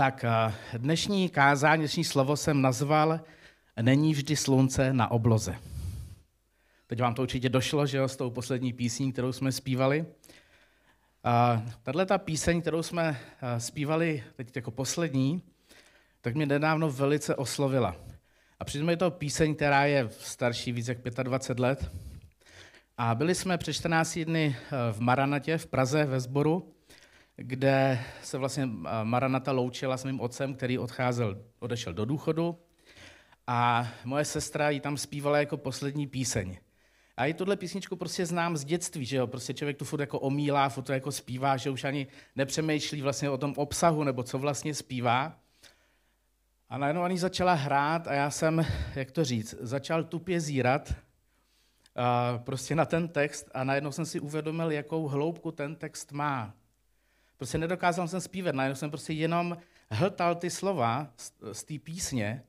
Tak 0.00 0.24
eh, 0.24 0.54
dnešní 0.78 1.28
kázání, 1.28 1.80
dnešní 1.80 2.04
slovo 2.04 2.36
jsem 2.36 2.62
nazval 2.62 3.20
Není 3.82 4.12
vždy 4.12 4.36
slunce 4.36 4.92
na 4.92 5.10
obloze. 5.10 5.56
Teď 6.86 7.00
vám 7.00 7.14
to 7.14 7.22
určitě 7.22 7.48
došlo, 7.48 7.86
že 7.86 7.98
jo, 7.98 8.08
s 8.08 8.16
tou 8.16 8.30
poslední 8.30 8.72
písní, 8.72 9.12
kterou 9.12 9.32
jsme 9.32 9.52
zpívali. 9.52 10.06
Tahle 11.82 12.06
ta 12.06 12.18
píseň, 12.18 12.60
kterou 12.60 12.82
jsme 12.82 13.20
eh, 13.42 13.60
zpívali 13.60 14.24
teď 14.36 14.56
jako 14.56 14.70
poslední, 14.70 15.42
tak 16.20 16.34
mě 16.34 16.46
nedávno 16.46 16.90
velice 16.90 17.36
oslovila. 17.36 17.96
A 18.60 18.64
přitom 18.64 18.90
je 18.90 18.96
to 18.96 19.10
píseň, 19.10 19.54
která 19.54 19.84
je 19.84 20.08
starší 20.10 20.72
víc 20.72 20.88
jak 20.88 20.98
25 21.22 21.62
let. 21.62 21.90
A 22.98 23.14
byli 23.14 23.34
jsme 23.34 23.58
před 23.58 23.72
14 23.72 24.18
dny 24.18 24.56
eh, 24.56 24.92
v 24.92 25.00
Maranatě 25.00 25.58
v 25.58 25.66
Praze 25.66 26.04
ve 26.04 26.20
sboru 26.20 26.74
kde 27.42 28.00
se 28.22 28.38
vlastně 28.38 28.68
Maranata 29.02 29.52
loučila 29.52 29.96
s 29.96 30.04
mým 30.04 30.20
otcem, 30.20 30.54
který 30.54 30.78
odcházel, 30.78 31.44
odešel 31.58 31.92
do 31.92 32.04
důchodu 32.04 32.58
a 33.46 33.88
moje 34.04 34.24
sestra 34.24 34.70
ji 34.70 34.80
tam 34.80 34.96
zpívala 34.96 35.38
jako 35.38 35.56
poslední 35.56 36.06
píseň. 36.06 36.58
A 37.16 37.26
i 37.26 37.34
tuhle 37.34 37.56
písničku 37.56 37.96
prostě 37.96 38.26
znám 38.26 38.56
z 38.56 38.64
dětství, 38.64 39.04
že 39.04 39.16
jo, 39.16 39.26
prostě 39.26 39.54
člověk 39.54 39.76
tu 39.76 39.84
furt 39.84 40.00
jako 40.00 40.20
omílá, 40.20 40.68
furt 40.68 40.84
to 40.84 40.92
jako 40.92 41.12
zpívá, 41.12 41.56
že 41.56 41.70
už 41.70 41.84
ani 41.84 42.06
nepřemýšlí 42.36 43.02
vlastně 43.02 43.30
o 43.30 43.38
tom 43.38 43.54
obsahu, 43.56 44.04
nebo 44.04 44.22
co 44.22 44.38
vlastně 44.38 44.74
zpívá. 44.74 45.38
A 46.68 46.78
najednou 46.78 47.02
ani 47.02 47.18
začala 47.18 47.54
hrát 47.54 48.08
a 48.08 48.12
já 48.12 48.30
jsem, 48.30 48.66
jak 48.94 49.10
to 49.10 49.24
říct, 49.24 49.54
začal 49.60 50.04
tupě 50.04 50.40
zírat 50.40 50.94
a 51.96 52.38
prostě 52.38 52.74
na 52.74 52.84
ten 52.84 53.08
text 53.08 53.50
a 53.54 53.64
najednou 53.64 53.92
jsem 53.92 54.06
si 54.06 54.20
uvědomil, 54.20 54.70
jakou 54.70 55.08
hloubku 55.08 55.52
ten 55.52 55.76
text 55.76 56.12
má. 56.12 56.54
Prostě 57.40 57.58
nedokázal 57.58 58.08
jsem 58.08 58.20
zpívat, 58.20 58.54
najednou 58.54 58.76
jsem 58.76 58.90
prostě 58.90 59.12
jenom 59.12 59.56
hltal 59.90 60.34
ty 60.34 60.50
slova 60.50 61.12
z, 61.16 61.32
z 61.52 61.64
té 61.64 61.78
písně 61.78 62.42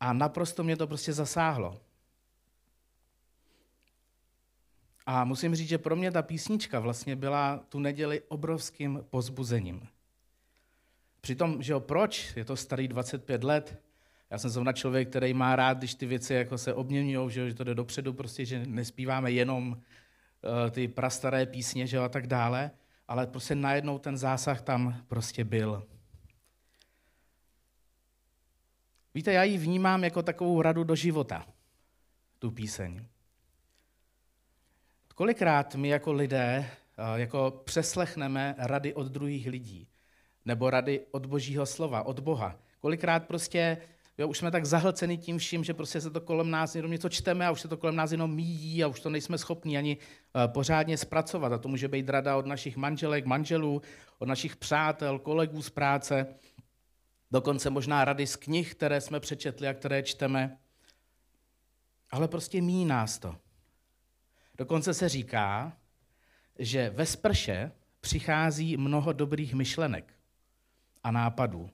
a 0.00 0.12
naprosto 0.12 0.64
mě 0.64 0.76
to 0.76 0.86
prostě 0.86 1.12
zasáhlo. 1.12 1.80
A 5.06 5.24
musím 5.24 5.54
říct, 5.54 5.68
že 5.68 5.78
pro 5.78 5.96
mě 5.96 6.10
ta 6.10 6.22
písnička 6.22 6.80
vlastně 6.80 7.16
byla 7.16 7.64
tu 7.68 7.78
neděli 7.78 8.22
obrovským 8.28 9.04
pozbuzením. 9.10 9.88
Přitom, 11.20 11.62
že 11.62 11.72
jo, 11.72 11.80
proč? 11.80 12.36
Je 12.36 12.44
to 12.44 12.56
starý 12.56 12.88
25 12.88 13.44
let. 13.44 13.82
Já 14.30 14.38
jsem 14.38 14.50
zrovna 14.50 14.72
člověk, 14.72 15.08
který 15.08 15.34
má 15.34 15.56
rád, 15.56 15.78
když 15.78 15.94
ty 15.94 16.06
věci 16.06 16.34
jako 16.34 16.58
se 16.58 16.74
obměňují, 16.74 17.30
že, 17.30 17.48
že 17.48 17.54
to 17.54 17.64
jde 17.64 17.74
dopředu, 17.74 18.12
prostě, 18.12 18.44
že 18.44 18.66
nespíváme 18.66 19.32
jenom 19.32 19.72
uh, 19.72 20.70
ty 20.70 20.88
prastaré 20.88 21.46
písně 21.46 21.86
že 21.86 21.96
jo, 21.96 22.02
a 22.02 22.08
tak 22.08 22.26
dále 22.26 22.70
ale 23.08 23.26
prostě 23.26 23.54
najednou 23.54 23.98
ten 23.98 24.16
zásah 24.16 24.62
tam 24.62 25.04
prostě 25.08 25.44
byl. 25.44 25.88
Víte, 29.14 29.32
já 29.32 29.42
ji 29.42 29.58
vnímám 29.58 30.04
jako 30.04 30.22
takovou 30.22 30.62
radu 30.62 30.84
do 30.84 30.94
života, 30.94 31.46
tu 32.38 32.50
píseň. 32.50 33.06
Kolikrát 35.14 35.74
my 35.74 35.88
jako 35.88 36.12
lidé 36.12 36.70
jako 37.16 37.62
přeslechneme 37.64 38.54
rady 38.58 38.94
od 38.94 39.06
druhých 39.06 39.46
lidí, 39.46 39.88
nebo 40.44 40.70
rady 40.70 41.06
od 41.10 41.26
božího 41.26 41.66
slova, 41.66 42.02
od 42.02 42.20
Boha. 42.20 42.58
Kolikrát 42.80 43.26
prostě 43.26 43.78
Jo, 44.18 44.28
už 44.28 44.38
jsme 44.38 44.50
tak 44.50 44.66
zahlceni 44.66 45.18
tím 45.18 45.38
vším, 45.38 45.64
že 45.64 45.74
prostě 45.74 46.00
se 46.00 46.10
to 46.10 46.20
kolem 46.20 46.50
nás 46.50 46.74
jenom 46.74 46.90
něco 46.90 47.08
čteme 47.08 47.46
a 47.46 47.50
už 47.50 47.60
se 47.60 47.68
to 47.68 47.76
kolem 47.76 47.96
nás 47.96 48.12
jenom 48.12 48.34
míjí 48.34 48.84
a 48.84 48.88
už 48.88 49.00
to 49.00 49.10
nejsme 49.10 49.38
schopni 49.38 49.78
ani 49.78 49.96
uh, 49.96 50.52
pořádně 50.52 50.98
zpracovat. 50.98 51.52
A 51.52 51.58
to 51.58 51.68
může 51.68 51.88
být 51.88 52.08
rada 52.08 52.36
od 52.36 52.46
našich 52.46 52.76
manželek, 52.76 53.24
manželů, 53.24 53.82
od 54.18 54.28
našich 54.28 54.56
přátel, 54.56 55.18
kolegů 55.18 55.62
z 55.62 55.70
práce, 55.70 56.26
dokonce 57.30 57.70
možná 57.70 58.04
rady 58.04 58.26
z 58.26 58.36
knih, 58.36 58.74
které 58.74 59.00
jsme 59.00 59.20
přečetli 59.20 59.68
a 59.68 59.74
které 59.74 60.02
čteme. 60.02 60.58
Ale 62.10 62.28
prostě 62.28 62.62
míjí 62.62 62.84
nás 62.84 63.18
to. 63.18 63.36
Dokonce 64.58 64.94
se 64.94 65.08
říká, 65.08 65.76
že 66.58 66.90
ve 66.90 67.06
sprše 67.06 67.72
přichází 68.00 68.76
mnoho 68.76 69.12
dobrých 69.12 69.54
myšlenek 69.54 70.14
a 71.02 71.10
nápadů 71.10 71.70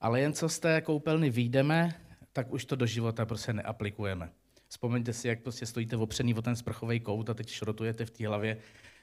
ale 0.00 0.20
jen 0.20 0.32
co 0.32 0.48
z 0.48 0.58
té 0.58 0.80
koupelny 0.80 1.30
výjdeme, 1.30 1.94
tak 2.32 2.52
už 2.52 2.64
to 2.64 2.76
do 2.76 2.86
života 2.86 3.26
prostě 3.26 3.52
neaplikujeme. 3.52 4.30
Vzpomeňte 4.68 5.12
si, 5.12 5.28
jak 5.28 5.42
prostě 5.42 5.66
stojíte 5.66 5.96
opřený 5.96 6.34
o 6.34 6.42
ten 6.42 6.56
sprchový 6.56 7.00
kout 7.00 7.30
a 7.30 7.34
teď 7.34 7.48
šrotujete 7.48 8.04
v 8.04 8.10
té 8.10 8.28
hlavě. 8.28 8.56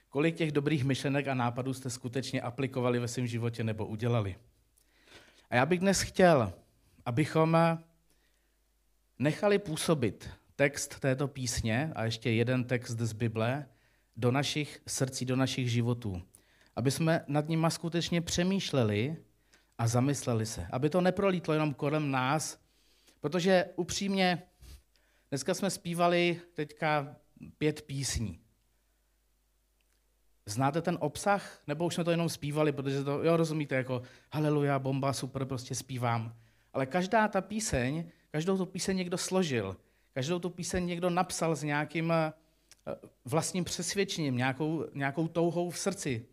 Kolik 0.09 0.35
těch 0.35 0.51
dobrých 0.51 0.83
myšlenek 0.83 1.27
a 1.27 1.33
nápadů 1.33 1.73
jste 1.73 1.89
skutečně 1.89 2.41
aplikovali 2.41 2.99
ve 2.99 3.07
svém 3.07 3.27
životě 3.27 3.63
nebo 3.63 3.85
udělali. 3.85 4.35
A 5.49 5.55
já 5.55 5.65
bych 5.65 5.79
dnes 5.79 6.01
chtěl, 6.01 6.53
abychom 7.05 7.57
nechali 9.19 9.59
působit 9.59 10.29
text 10.55 10.99
této 10.99 11.27
písně 11.27 11.91
a 11.95 12.05
ještě 12.05 12.31
jeden 12.31 12.63
text 12.63 12.97
z 12.97 13.13
Bible 13.13 13.65
do 14.17 14.31
našich 14.31 14.81
srdcí, 14.87 15.25
do 15.25 15.35
našich 15.35 15.71
životů. 15.71 16.21
Aby 16.75 16.91
jsme 16.91 17.25
nad 17.27 17.49
nima 17.49 17.69
skutečně 17.69 18.21
přemýšleli 18.21 19.17
a 19.77 19.87
zamysleli 19.87 20.45
se, 20.45 20.67
aby 20.71 20.89
to 20.89 21.01
neprolítlo 21.01 21.53
jenom 21.53 21.73
kolem 21.73 22.11
nás, 22.11 22.59
protože 23.21 23.65
upřímně, 23.75 24.43
dneska 25.29 25.53
jsme 25.53 25.69
zpívali 25.69 26.41
teďka 26.53 27.15
pět 27.57 27.81
písní. 27.81 28.39
Znáte 30.45 30.81
ten 30.81 30.97
obsah? 31.01 31.61
Nebo 31.67 31.85
už 31.85 31.93
jsme 31.93 32.03
to 32.03 32.11
jenom 32.11 32.29
zpívali, 32.29 32.71
protože 32.71 33.03
to, 33.03 33.23
jo, 33.23 33.37
rozumíte, 33.37 33.75
jako 33.75 34.01
haleluja, 34.31 34.79
bomba, 34.79 35.13
super, 35.13 35.45
prostě 35.45 35.75
zpívám. 35.75 36.35
Ale 36.73 36.85
každá 36.85 37.27
ta 37.27 37.41
píseň, 37.41 38.09
každou 38.31 38.57
tu 38.57 38.65
píseň 38.65 38.97
někdo 38.97 39.17
složil, 39.17 39.77
každou 40.13 40.39
tu 40.39 40.49
píseň 40.49 40.85
někdo 40.85 41.09
napsal 41.09 41.55
s 41.55 41.63
nějakým 41.63 42.11
eh, 42.11 42.33
vlastním 43.25 43.63
přesvědčením, 43.63 44.37
nějakou, 44.37 44.85
nějakou 44.93 45.27
touhou 45.27 45.69
v 45.69 45.79
srdci. 45.79 46.25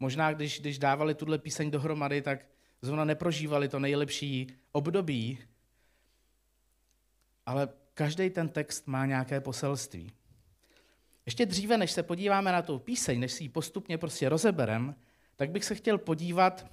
Možná, 0.00 0.32
když, 0.32 0.60
když 0.60 0.78
dávali 0.78 1.14
tuhle 1.14 1.38
píseň 1.38 1.70
dohromady, 1.70 2.22
tak 2.22 2.46
zrovna 2.82 3.04
neprožívali 3.04 3.68
to 3.68 3.78
nejlepší 3.78 4.46
období, 4.72 5.38
ale 7.46 7.68
každý 7.94 8.30
ten 8.30 8.48
text 8.48 8.86
má 8.86 9.06
nějaké 9.06 9.40
poselství. 9.40 10.12
Ještě 11.26 11.46
dříve, 11.46 11.78
než 11.78 11.92
se 11.92 12.02
podíváme 12.02 12.52
na 12.52 12.62
tu 12.62 12.78
píseň, 12.78 13.20
než 13.20 13.32
si 13.32 13.44
ji 13.44 13.48
postupně 13.48 13.98
prostě 13.98 14.28
rozeberem, 14.28 14.94
tak 15.36 15.50
bych 15.50 15.64
se 15.64 15.74
chtěl 15.74 15.98
podívat 15.98 16.66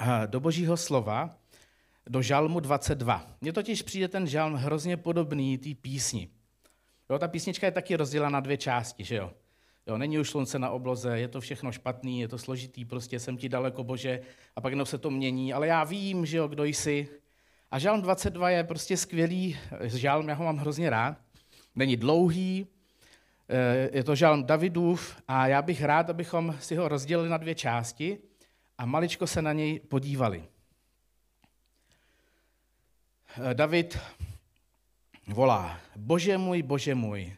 eh, 0.00 0.26
do 0.26 0.40
božího 0.40 0.76
slova, 0.76 1.36
do 2.06 2.22
žalmu 2.22 2.60
22. 2.60 3.36
Mně 3.40 3.52
totiž 3.52 3.82
přijde 3.82 4.08
ten 4.08 4.26
žalm 4.26 4.54
hrozně 4.54 4.96
podobný 4.96 5.58
té 5.58 5.74
písni. 5.74 6.28
Jo, 7.10 7.18
ta 7.18 7.28
písnička 7.28 7.66
je 7.66 7.72
taky 7.72 7.96
rozdělena 7.96 8.30
na 8.30 8.40
dvě 8.40 8.56
části, 8.56 9.04
že 9.04 9.16
jo? 9.16 9.32
Jo, 9.86 9.98
není 9.98 10.18
už 10.18 10.30
slunce 10.30 10.58
na 10.58 10.70
obloze, 10.70 11.18
je 11.18 11.28
to 11.28 11.40
všechno 11.40 11.72
špatný, 11.72 12.20
je 12.20 12.28
to 12.28 12.38
složitý, 12.38 12.84
prostě 12.84 13.20
jsem 13.20 13.36
ti 13.36 13.48
daleko, 13.48 13.84
Bože, 13.84 14.20
a 14.56 14.60
pak 14.60 14.72
jenom 14.72 14.86
se 14.86 14.98
to 14.98 15.10
mění, 15.10 15.52
ale 15.52 15.66
já 15.66 15.84
vím, 15.84 16.26
že 16.26 16.36
jo, 16.36 16.48
kdo 16.48 16.64
jsi. 16.64 17.08
A 17.70 17.78
žálm 17.78 18.02
22 18.02 18.50
je 18.50 18.64
prostě 18.64 18.96
skvělý 18.96 19.58
žálm, 19.84 20.28
já 20.28 20.34
ho 20.34 20.44
mám 20.44 20.56
hrozně 20.56 20.90
rád. 20.90 21.18
Není 21.74 21.96
dlouhý, 21.96 22.66
eh, 23.48 23.90
je 23.92 24.04
to 24.04 24.14
žálm 24.14 24.44
Davidův 24.44 25.16
a 25.28 25.46
já 25.46 25.62
bych 25.62 25.82
rád, 25.82 26.10
abychom 26.10 26.56
si 26.60 26.76
ho 26.76 26.88
rozdělili 26.88 27.28
na 27.28 27.36
dvě 27.36 27.54
části 27.54 28.18
a 28.78 28.86
maličko 28.86 29.26
se 29.26 29.42
na 29.42 29.52
něj 29.52 29.80
podívali. 29.80 30.44
Eh, 33.50 33.54
David 33.54 33.98
volá, 35.26 35.80
bože 35.96 36.38
můj, 36.38 36.62
bože 36.62 36.94
můj, 36.94 37.36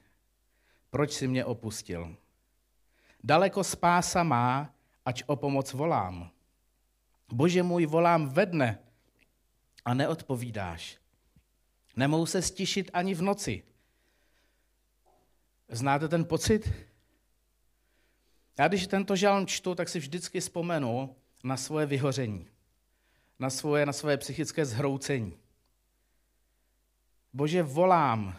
proč 0.90 1.12
jsi 1.12 1.28
mě 1.28 1.44
opustil? 1.44 2.16
Daleko 3.24 3.64
spása 3.64 4.22
má, 4.22 4.74
ať 5.04 5.24
o 5.26 5.36
pomoc 5.36 5.72
volám. 5.72 6.30
Bože 7.32 7.62
můj, 7.62 7.86
volám 7.86 8.28
ve 8.28 8.46
dne 8.46 8.78
a 9.84 9.94
neodpovídáš. 9.94 10.98
Nemohu 11.96 12.26
se 12.26 12.42
stišit 12.42 12.90
ani 12.92 13.14
v 13.14 13.22
noci. 13.22 13.62
Znáte 15.68 16.08
ten 16.08 16.24
pocit? 16.24 16.72
Já 18.58 18.68
když 18.68 18.86
tento 18.86 19.16
žalm 19.16 19.46
čtu, 19.46 19.74
tak 19.74 19.88
si 19.88 19.98
vždycky 19.98 20.40
vzpomenu 20.40 21.16
na 21.44 21.56
svoje 21.56 21.86
vyhoření, 21.86 22.48
na 23.38 23.50
svoje, 23.50 23.86
na 23.86 23.92
svoje 23.92 24.16
psychické 24.16 24.64
zhroucení. 24.64 25.38
Bože, 27.32 27.62
volám. 27.62 28.36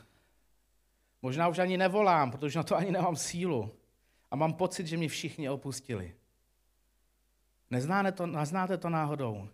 Možná 1.21 1.47
už 1.47 1.59
ani 1.59 1.77
nevolám, 1.77 2.31
protože 2.31 2.59
na 2.59 2.63
to 2.63 2.75
ani 2.75 2.91
nemám 2.91 3.15
sílu 3.15 3.71
a 4.35 4.37
mám 4.37 4.53
pocit, 4.53 4.87
že 4.87 4.97
mě 4.97 5.09
všichni 5.09 5.49
opustili. 5.49 6.15
Neznáte 7.71 8.11
to, 8.11 8.27
neznáte 8.27 8.77
to 8.77 8.89
náhodou? 8.89 9.49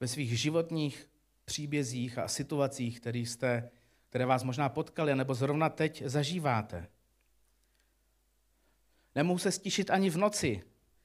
Ve 0.00 0.08
svých 0.08 0.40
životních 0.40 1.08
příbězích 1.44 2.18
a 2.18 2.28
situacích, 2.28 3.00
které, 3.00 3.18
jste, 3.18 3.70
které 4.08 4.26
vás 4.26 4.42
možná 4.42 4.68
potkali, 4.68 5.14
nebo 5.14 5.34
zrovna 5.34 5.68
teď 5.68 6.02
zažíváte. 6.06 6.86
Nemohu 9.14 9.38
se 9.38 9.52
stišit 9.52 9.90
ani 9.90 10.10
v 10.10 10.16
noci. 10.16 10.62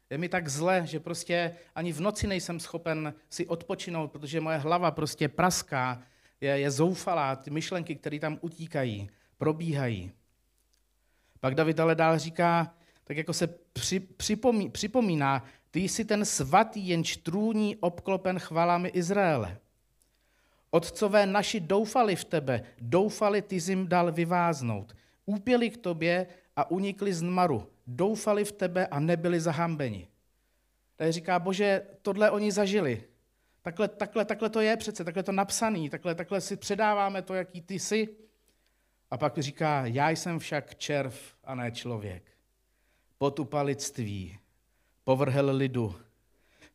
Je 0.10 0.18
mi 0.18 0.30
tak 0.30 0.50
zle, 0.50 0.88
že 0.88 1.00
prostě 1.00 1.56
ani 1.76 1.94
v 1.94 2.02
noci 2.02 2.28
nejsem 2.28 2.60
schopen 2.60 3.14
si 3.30 3.48
odpočinout, 3.48 4.12
protože 4.12 4.42
moje 4.42 4.58
hlava 4.58 4.92
prostě 4.92 5.28
praská, 5.28 6.04
je, 6.42 6.60
je 6.60 6.72
zoufalá, 6.72 7.36
ty 7.36 7.50
myšlenky, 7.50 7.96
které 7.96 8.20
tam 8.20 8.38
utíkají, 8.42 9.10
probíhají. 9.38 10.12
Pak 11.40 11.56
David 11.56 11.80
ale 11.80 11.96
dál 11.96 12.20
říká, 12.20 12.74
tak 13.04 13.18
jako 13.18 13.34
se 13.34 13.48
při, 13.74 14.00
připomí, 14.00 14.70
připomíná, 14.70 15.44
ty 15.72 15.80
jsi 15.80 16.06
ten 16.06 16.26
svatý, 16.26 16.88
jenž 16.88 17.18
trůní 17.18 17.76
obklopen 17.76 18.40
chvalami 18.40 18.90
Izraele. 18.90 19.58
Otcové 20.72 21.26
naši 21.26 21.60
doufali 21.60 22.16
v 22.16 22.26
tebe, 22.26 22.64
doufali, 22.82 23.42
ty 23.42 23.62
jsi 23.62 23.72
jim 23.72 23.88
dal 23.88 24.12
vyváznout. 24.12 24.96
Úpěli 25.26 25.70
k 25.70 25.78
tobě 25.78 26.28
a 26.56 26.72
unikli 26.72 27.14
z 27.14 27.22
nmaru. 27.22 27.68
Doufali 27.88 28.46
v 28.46 28.52
tebe 28.52 28.88
a 28.88 29.00
nebyli 29.00 29.40
zahambeni. 29.40 30.08
Tady 30.96 31.12
říká, 31.12 31.40
bože, 31.40 31.82
tohle 32.02 32.32
oni 32.32 32.52
zažili. 32.52 33.04
Takhle, 33.62 33.88
takhle, 33.88 34.26
takhle 34.26 34.50
to 34.50 34.62
je 34.62 34.78
přece, 34.78 35.04
takhle 35.04 35.24
to 35.24 35.32
napsaný, 35.32 35.90
takhle, 35.90 36.16
takhle 36.16 36.42
si 36.42 36.56
předáváme 36.56 37.22
to, 37.22 37.34
jaký 37.34 37.62
ty 37.62 37.80
jsi. 37.80 38.08
A 39.12 39.18
pak 39.18 39.38
říká, 39.38 39.86
já 39.86 40.10
jsem 40.10 40.40
však 40.40 40.76
červ 40.76 41.36
a 41.44 41.56
ne 41.56 41.72
člověk. 41.72 42.24
Potupa 43.18 43.62
lidství, 43.62 44.40
povrhel 45.04 45.56
lidu. 45.56 45.96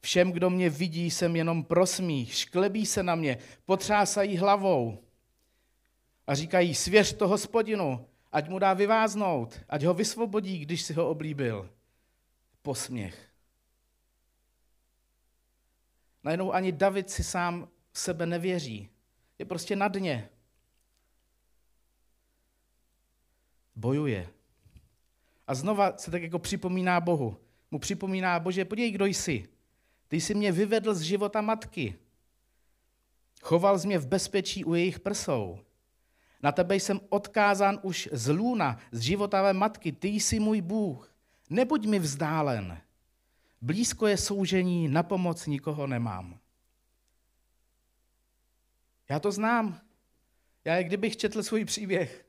Všem, 0.01 0.33
kdo 0.33 0.51
mě 0.51 0.71
vidí, 0.71 1.11
jsem 1.11 1.37
jenom 1.37 1.65
prosmích, 1.65 2.35
šklebí 2.35 2.87
se 2.87 3.03
na 3.03 3.15
mě, 3.15 3.39
potřásají 3.65 4.37
hlavou 4.37 5.05
a 6.27 6.35
říkají, 6.35 6.75
svěř 6.75 7.13
to 7.13 7.29
hospodinu, 7.29 8.07
ať 8.33 8.49
mu 8.49 8.59
dá 8.59 8.75
vyváznout, 8.75 9.61
ať 9.69 9.83
ho 9.83 9.95
vysvobodí, 9.95 10.59
když 10.59 10.83
si 10.83 10.95
ho 10.95 11.09
oblíbil. 11.09 11.71
Posměch. 12.63 13.29
Najednou 16.25 16.53
ani 16.53 16.73
David 16.73 17.11
si 17.11 17.25
sám 17.25 17.69
sebe 17.93 18.27
nevěří. 18.27 18.89
Je 19.39 19.45
prostě 19.45 19.77
na 19.77 19.89
dně. 19.89 20.29
Bojuje. 23.77 24.29
A 25.47 25.55
znova 25.55 25.97
se 25.97 26.11
tak 26.11 26.23
jako 26.23 26.39
připomíná 26.39 27.01
Bohu. 27.01 27.37
Mu 27.71 27.79
připomíná, 27.79 28.41
Bože, 28.41 28.65
podívej, 28.65 28.91
kdo 28.91 29.07
jsi. 29.07 29.49
Ty 30.09 30.21
jsi 30.21 30.35
mě 30.35 30.53
vyvedl 30.53 30.95
z 30.95 31.01
života 31.01 31.41
matky. 31.41 31.99
Choval 33.43 33.79
jsi 33.79 33.87
mě 33.87 33.99
v 33.99 34.07
bezpečí 34.07 34.65
u 34.65 34.75
jejich 34.75 35.01
prsou. 35.01 35.59
Na 36.43 36.53
tebe 36.53 36.77
jsem 36.77 37.01
odkázán 37.09 37.79
už 37.83 38.09
z 38.13 38.33
lůna, 38.33 38.79
z 38.93 39.01
životavé 39.01 39.53
matky. 39.53 39.93
Ty 39.93 40.09
jsi 40.09 40.41
můj 40.41 40.61
Bůh. 40.61 41.15
Nebuď 41.51 41.87
mi 41.87 41.99
vzdálen. 41.99 42.81
Blízko 43.61 44.07
je 44.07 44.17
soužení, 44.17 44.89
na 44.89 45.03
pomoc 45.03 45.47
nikoho 45.47 45.87
nemám. 45.87 46.39
Já 49.09 49.21
to 49.21 49.33
znám. 49.33 49.81
Já 50.65 50.83
kdybych 50.83 51.17
četl 51.17 51.43
svůj 51.43 51.65
příběh. 51.65 52.24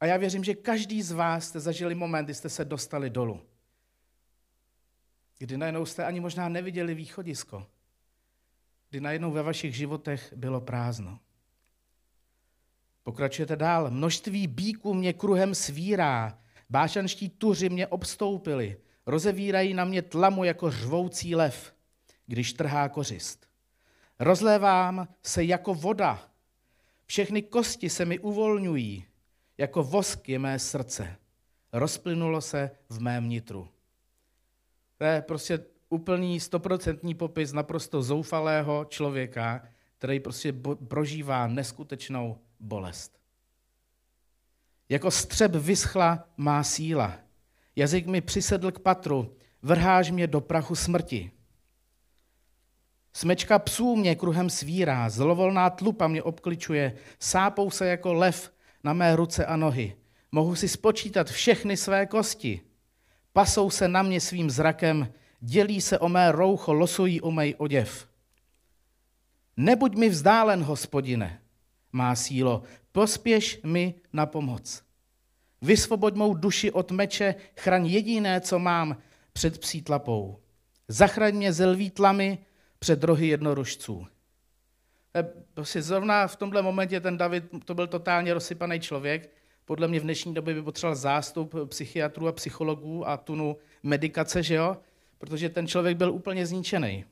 A 0.00 0.06
já 0.06 0.16
věřím, 0.16 0.44
že 0.44 0.54
každý 0.54 1.02
z 1.02 1.12
vás 1.12 1.48
jste 1.48 1.60
zažili 1.60 1.94
moment, 1.94 2.24
kdy 2.24 2.34
jste 2.34 2.48
se 2.48 2.64
dostali 2.64 3.10
dolů. 3.10 3.40
Kdy 5.38 5.56
najednou 5.56 5.86
jste 5.86 6.04
ani 6.04 6.20
možná 6.20 6.48
neviděli 6.48 6.94
východisko. 6.94 7.66
Kdy 8.90 9.00
najednou 9.00 9.32
ve 9.32 9.42
vašich 9.42 9.76
životech 9.76 10.32
bylo 10.36 10.60
prázdno. 10.60 11.18
Pokračujete 13.02 13.56
dál. 13.56 13.90
Množství 13.90 14.46
bíků 14.46 14.94
mě 14.94 15.12
kruhem 15.12 15.54
svírá, 15.54 16.38
bášanští 16.70 17.28
tuři 17.28 17.68
mě 17.68 17.86
obstoupili, 17.86 18.76
rozevírají 19.06 19.74
na 19.74 19.84
mě 19.84 20.02
tlamu 20.02 20.44
jako 20.44 20.70
řvoucí 20.70 21.34
lev, 21.34 21.74
když 22.26 22.52
trhá 22.52 22.88
kořist. 22.88 23.48
Rozlévám 24.18 25.08
se 25.22 25.44
jako 25.44 25.74
voda, 25.74 26.30
všechny 27.06 27.42
kosti 27.42 27.90
se 27.90 28.04
mi 28.04 28.18
uvolňují, 28.18 29.04
jako 29.58 29.82
vosk 29.82 30.28
je 30.28 30.38
mé 30.38 30.58
srdce. 30.58 31.16
Rozplynulo 31.72 32.40
se 32.40 32.70
v 32.88 33.00
mém 33.00 33.28
nitru. 33.28 33.68
To 34.98 35.04
je 35.04 35.22
prostě 35.22 35.64
úplný 35.88 36.40
stoprocentní 36.40 37.14
popis 37.14 37.52
naprosto 37.52 38.02
zoufalého 38.02 38.84
člověka, 38.84 39.62
který 39.98 40.20
prostě 40.20 40.54
prožívá 40.88 41.46
neskutečnou 41.46 42.38
bolest. 42.60 43.18
Jako 44.88 45.10
střeb 45.10 45.54
vyschla 45.54 46.28
má 46.36 46.64
síla. 46.64 47.18
Jazyk 47.76 48.06
mi 48.06 48.20
přisedl 48.20 48.72
k 48.72 48.78
patru, 48.78 49.36
vrháš 49.62 50.10
mě 50.10 50.26
do 50.26 50.40
prachu 50.40 50.74
smrti. 50.74 51.30
Smečka 53.12 53.58
psů 53.58 53.96
mě 53.96 54.14
kruhem 54.14 54.50
svírá, 54.50 55.10
zlovolná 55.10 55.70
tlupa 55.70 56.08
mě 56.08 56.22
obkličuje, 56.22 56.96
sápou 57.18 57.70
se 57.70 57.86
jako 57.86 58.12
lev 58.12 58.52
na 58.88 58.94
mé 58.94 59.16
ruce 59.16 59.46
a 59.46 59.56
nohy. 59.56 59.96
Mohu 60.32 60.54
si 60.54 60.68
spočítat 60.68 61.30
všechny 61.30 61.76
své 61.76 62.06
kosti. 62.06 62.60
Pasou 63.32 63.70
se 63.70 63.88
na 63.88 64.02
mě 64.02 64.20
svým 64.20 64.50
zrakem, 64.50 65.12
dělí 65.40 65.80
se 65.80 65.98
o 65.98 66.08
mé 66.08 66.32
roucho, 66.32 66.72
losují 66.72 67.20
o 67.20 67.30
mý 67.30 67.54
oděv. 67.54 68.08
Nebuď 69.56 69.94
mi 69.96 70.08
vzdálen, 70.08 70.62
hospodine, 70.62 71.40
má 71.92 72.14
sílo, 72.14 72.62
pospěš 72.92 73.60
mi 73.64 73.94
na 74.12 74.26
pomoc. 74.26 74.82
Vysvoboď 75.62 76.14
mou 76.14 76.34
duši 76.34 76.72
od 76.72 76.90
meče, 76.90 77.34
chraň 77.56 77.86
jediné, 77.86 78.40
co 78.40 78.58
mám 78.58 78.96
před 79.32 79.58
psí 79.58 79.82
tlapou. 79.82 80.38
Zachraň 80.88 81.34
mě 81.34 81.52
ze 81.52 81.66
lví 81.66 81.92
před 82.78 83.04
rohy 83.04 83.28
jednoružců. 83.28 84.06
Prostě 85.58 85.82
zrovna 85.82 86.26
v 86.26 86.36
tomhle 86.36 86.62
momentě 86.62 87.00
ten 87.00 87.16
David, 87.16 87.44
to 87.64 87.74
byl 87.74 87.86
totálně 87.86 88.34
rozsypaný 88.34 88.80
člověk. 88.80 89.30
Podle 89.64 89.88
mě 89.88 90.00
v 90.00 90.02
dnešní 90.02 90.34
době 90.34 90.54
by 90.54 90.62
potřeboval 90.62 90.96
zástup 90.96 91.54
psychiatrů 91.68 92.28
a 92.28 92.32
psychologů 92.32 93.08
a 93.08 93.16
tunu 93.16 93.56
medikace, 93.82 94.42
že 94.42 94.54
jo? 94.54 94.76
Protože 95.18 95.48
ten 95.48 95.66
člověk 95.66 95.96
byl 95.96 96.12
úplně 96.12 96.46
zničený. 96.46 97.04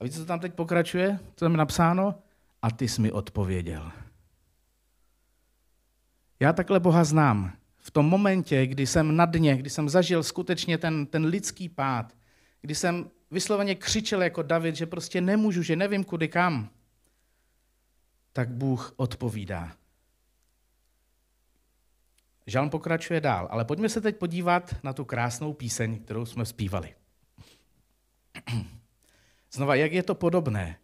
A 0.00 0.04
víte, 0.04 0.16
co 0.16 0.26
tam 0.26 0.40
teď 0.40 0.54
pokračuje? 0.54 1.18
Co 1.36 1.44
tam 1.44 1.52
je 1.52 1.58
napsáno? 1.58 2.14
A 2.62 2.70
ty 2.70 2.88
jsi 2.88 3.00
mi 3.00 3.12
odpověděl. 3.12 3.92
Já 6.40 6.52
takhle 6.52 6.80
Boha 6.80 7.04
znám. 7.04 7.52
V 7.76 7.90
tom 7.90 8.06
momentě, 8.06 8.66
kdy 8.66 8.86
jsem 8.86 9.16
na 9.16 9.26
dně, 9.26 9.56
kdy 9.56 9.70
jsem 9.70 9.88
zažil 9.88 10.22
skutečně 10.22 10.78
ten, 10.78 11.06
ten 11.06 11.24
lidský 11.24 11.68
pád, 11.68 12.12
kdy 12.60 12.74
jsem 12.74 13.10
vysloveně 13.30 13.74
křičel 13.74 14.22
jako 14.22 14.42
David, 14.42 14.76
že 14.76 14.86
prostě 14.86 15.20
nemůžu, 15.20 15.62
že 15.62 15.76
nevím 15.76 16.04
kudy 16.04 16.28
kam, 16.28 16.70
tak 18.36 18.48
Bůh 18.48 18.94
odpovídá. 18.96 19.72
Žalm 22.46 22.70
pokračuje 22.70 23.20
dál, 23.20 23.48
ale 23.50 23.64
pojďme 23.64 23.88
se 23.88 24.00
teď 24.00 24.16
podívat 24.16 24.76
na 24.82 24.92
tu 24.92 25.04
krásnou 25.04 25.52
píseň, 25.52 25.98
kterou 25.98 26.26
jsme 26.26 26.44
zpívali. 26.44 26.94
Znova, 29.52 29.74
jak 29.74 29.92
je 29.92 30.02
to 30.02 30.14
podobné? 30.14 30.78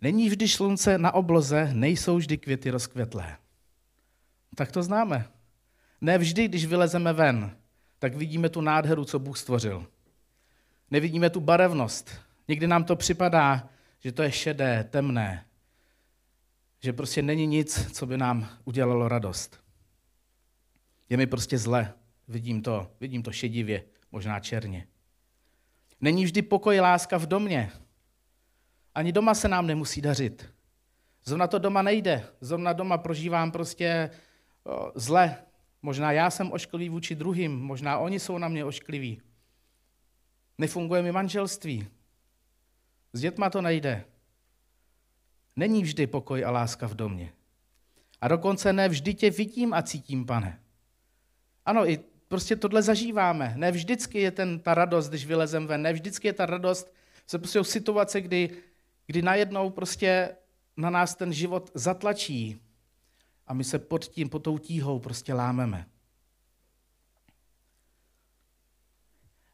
Není 0.00 0.28
vždy 0.28 0.48
slunce 0.48 0.98
na 0.98 1.14
obloze, 1.14 1.70
nejsou 1.74 2.16
vždy 2.16 2.38
květy 2.38 2.70
rozkvetlé. 2.70 3.36
Tak 4.54 4.72
to 4.72 4.82
známe. 4.82 5.28
Ne 6.00 6.18
vždy, 6.18 6.48
když 6.48 6.66
vylezeme 6.66 7.12
ven, 7.12 7.56
tak 7.98 8.14
vidíme 8.14 8.48
tu 8.48 8.60
nádheru, 8.60 9.04
co 9.04 9.18
Bůh 9.18 9.38
stvořil. 9.38 9.86
Nevidíme 10.90 11.30
tu 11.30 11.40
barevnost. 11.40 12.10
Někdy 12.48 12.66
nám 12.66 12.84
to 12.84 12.96
připadá, 12.96 13.68
že 14.00 14.12
to 14.12 14.22
je 14.22 14.32
šedé, 14.32 14.84
temné, 14.84 15.44
že 16.82 16.92
prostě 16.92 17.22
není 17.22 17.46
nic, 17.46 17.92
co 17.92 18.06
by 18.06 18.18
nám 18.18 18.48
udělalo 18.64 19.08
radost. 19.08 19.60
Je 21.08 21.16
mi 21.16 21.26
prostě 21.26 21.58
zle, 21.58 21.94
vidím 22.28 22.62
to, 22.62 22.90
vidím 23.00 23.22
to 23.22 23.32
šedivě, 23.32 23.84
možná 24.12 24.40
černě. 24.40 24.86
Není 26.00 26.24
vždy 26.24 26.42
pokoj 26.42 26.80
láska 26.80 27.18
v 27.18 27.26
domě. 27.26 27.72
Ani 28.94 29.12
doma 29.12 29.34
se 29.34 29.48
nám 29.48 29.66
nemusí 29.66 30.00
dařit. 30.00 30.54
Zrovna 31.24 31.46
to 31.46 31.58
doma 31.58 31.82
nejde. 31.82 32.26
Zrovna 32.40 32.72
doma 32.72 32.98
prožívám 32.98 33.52
prostě 33.52 34.10
o, 34.64 34.92
zle. 34.94 35.36
Možná 35.82 36.12
já 36.12 36.30
jsem 36.30 36.52
ošklivý 36.52 36.88
vůči 36.88 37.14
druhým, 37.14 37.58
možná 37.58 37.98
oni 37.98 38.20
jsou 38.20 38.38
na 38.38 38.48
mě 38.48 38.64
oškliví. 38.64 39.22
Nefunguje 40.58 41.02
mi 41.02 41.12
manželství. 41.12 41.88
S 43.12 43.20
dětma 43.20 43.50
to 43.50 43.62
nejde. 43.62 44.04
Není 45.56 45.82
vždy 45.82 46.06
pokoj 46.06 46.44
a 46.44 46.50
láska 46.50 46.86
v 46.86 46.94
domě. 46.94 47.32
A 48.20 48.28
dokonce 48.28 48.72
ne 48.72 48.88
vždy 48.88 49.14
tě 49.14 49.30
vidím 49.30 49.74
a 49.74 49.82
cítím, 49.82 50.26
pane. 50.26 50.60
Ano, 51.64 51.88
i 51.88 51.98
prostě 52.28 52.56
tohle 52.56 52.82
zažíváme. 52.82 53.52
Ne 53.56 53.72
vždycky 53.72 54.20
je 54.20 54.30
ten, 54.30 54.60
ta 54.60 54.74
radost, 54.74 55.08
když 55.08 55.26
vylezem 55.26 55.66
ven. 55.66 55.82
Ne 55.82 55.92
vždycky 55.92 56.28
je 56.28 56.32
ta 56.32 56.46
radost, 56.46 56.94
se 57.26 57.38
prostě 57.38 57.64
situace, 57.64 58.20
kdy, 58.20 58.50
kdy 59.06 59.22
najednou 59.22 59.70
prostě 59.70 60.36
na 60.76 60.90
nás 60.90 61.14
ten 61.14 61.32
život 61.32 61.70
zatlačí 61.74 62.60
a 63.46 63.54
my 63.54 63.64
se 63.64 63.78
pod 63.78 64.04
tím, 64.04 64.28
pod 64.28 64.38
tou 64.38 64.58
tíhou 64.58 64.98
prostě 64.98 65.34
lámeme. 65.34 65.86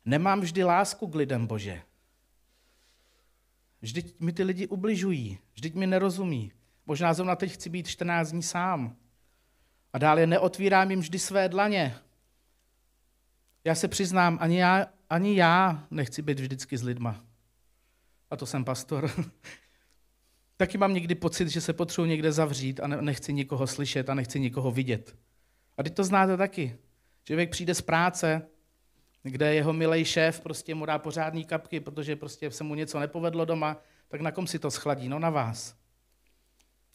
Nemám 0.05 0.41
vždy 0.41 0.65
lásku 0.65 1.07
k 1.07 1.15
lidem, 1.15 1.47
Bože. 1.47 1.83
Vždyť 3.81 4.21
mi 4.21 4.33
ty 4.33 4.43
lidi 4.43 4.67
ubližují, 4.67 5.39
vždyť 5.55 5.75
mi 5.75 5.87
nerozumí. 5.87 6.53
Možná 6.87 7.15
zrovna 7.15 7.37
teď 7.37 7.53
chci 7.53 7.71
být 7.71 7.89
14 7.89 8.31
dní 8.31 8.43
sám. 8.43 8.97
A 9.93 9.99
dále 9.99 10.27
neotvírám 10.27 10.91
jim 10.91 11.01
vždy 11.01 11.19
své 11.19 11.49
dlaně. 11.49 11.97
Já 13.65 13.75
se 13.75 13.89
přiznám, 13.89 14.39
ani 14.41 14.59
já, 14.59 14.87
ani 15.11 15.37
já 15.37 15.87
nechci 15.91 16.23
být 16.23 16.41
vždycky 16.41 16.79
s 16.79 16.83
lidma. 16.83 17.25
A 18.31 18.37
to 18.37 18.47
jsem 18.47 18.65
pastor. 18.65 19.11
Taky 20.57 20.79
mám 20.79 20.95
někdy 20.95 21.15
pocit, 21.15 21.49
že 21.49 21.61
se 21.61 21.73
potřebuji 21.73 22.05
někde 22.09 22.33
zavřít 22.33 22.81
a 22.81 22.87
nechci 22.87 23.33
nikoho 23.33 23.67
slyšet 23.67 24.11
a 24.11 24.15
nechci 24.15 24.41
nikoho 24.41 24.71
vidět. 24.71 25.17
A 25.77 25.83
teď 25.83 25.95
to 25.95 26.05
znáte 26.05 26.37
taky. 26.37 26.77
Člověk 27.25 27.51
přijde 27.51 27.75
z 27.75 27.81
práce, 27.81 28.43
kde 29.31 29.55
jeho 29.55 29.73
milej 29.73 30.05
šéf 30.05 30.41
prostě 30.41 30.75
mu 30.75 30.87
dá 30.87 30.99
pořádný 30.99 31.45
kapky, 31.45 31.81
protože 31.81 32.17
prostě 32.17 32.51
se 32.51 32.65
mu 32.65 32.75
něco 32.75 33.01
nepovedlo 33.01 33.45
doma, 33.45 33.77
tak 34.09 34.21
na 34.21 34.33
kom 34.33 34.47
si 34.47 34.59
to 34.59 34.71
schladí? 34.71 35.09
No 35.09 35.19
na 35.19 35.31
vás. 35.31 35.77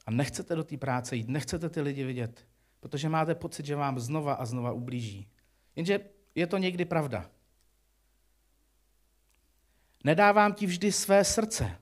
A 0.05 0.11
nechcete 0.11 0.55
do 0.55 0.63
té 0.63 0.77
práce 0.77 1.15
jít, 1.15 1.29
nechcete 1.29 1.69
ty 1.69 1.81
lidi 1.81 2.03
vidět, 2.03 2.47
protože 2.79 3.09
máte 3.09 3.35
pocit, 3.35 3.65
že 3.65 3.75
vám 3.75 3.99
znova 3.99 4.33
a 4.33 4.45
znova 4.45 4.71
ublíží. 4.71 5.27
Jenže 5.75 5.99
je 6.35 6.47
to 6.47 6.57
někdy 6.57 6.85
pravda. 6.85 7.29
Nedávám 10.03 10.53
ti 10.53 10.65
vždy 10.65 10.91
své 10.91 11.23
srdce. 11.23 11.77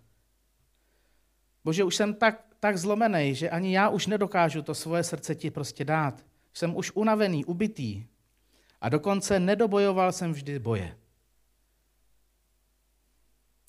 Bože, 1.63 1.83
už 1.83 1.95
jsem 1.95 2.13
tak, 2.13 2.55
tak 2.59 2.77
zlomený, 2.77 3.35
že 3.35 3.49
ani 3.49 3.75
já 3.75 3.89
už 3.89 4.07
nedokážu 4.07 4.61
to 4.61 4.75
svoje 4.75 5.03
srdce 5.03 5.35
ti 5.35 5.51
prostě 5.51 5.85
dát. 5.85 6.25
Jsem 6.53 6.75
už 6.75 6.91
unavený, 6.95 7.45
ubitý. 7.45 8.05
A 8.81 8.89
dokonce 8.89 9.39
nedobojoval 9.39 10.11
jsem 10.11 10.33
vždy 10.33 10.59
boje. 10.59 10.97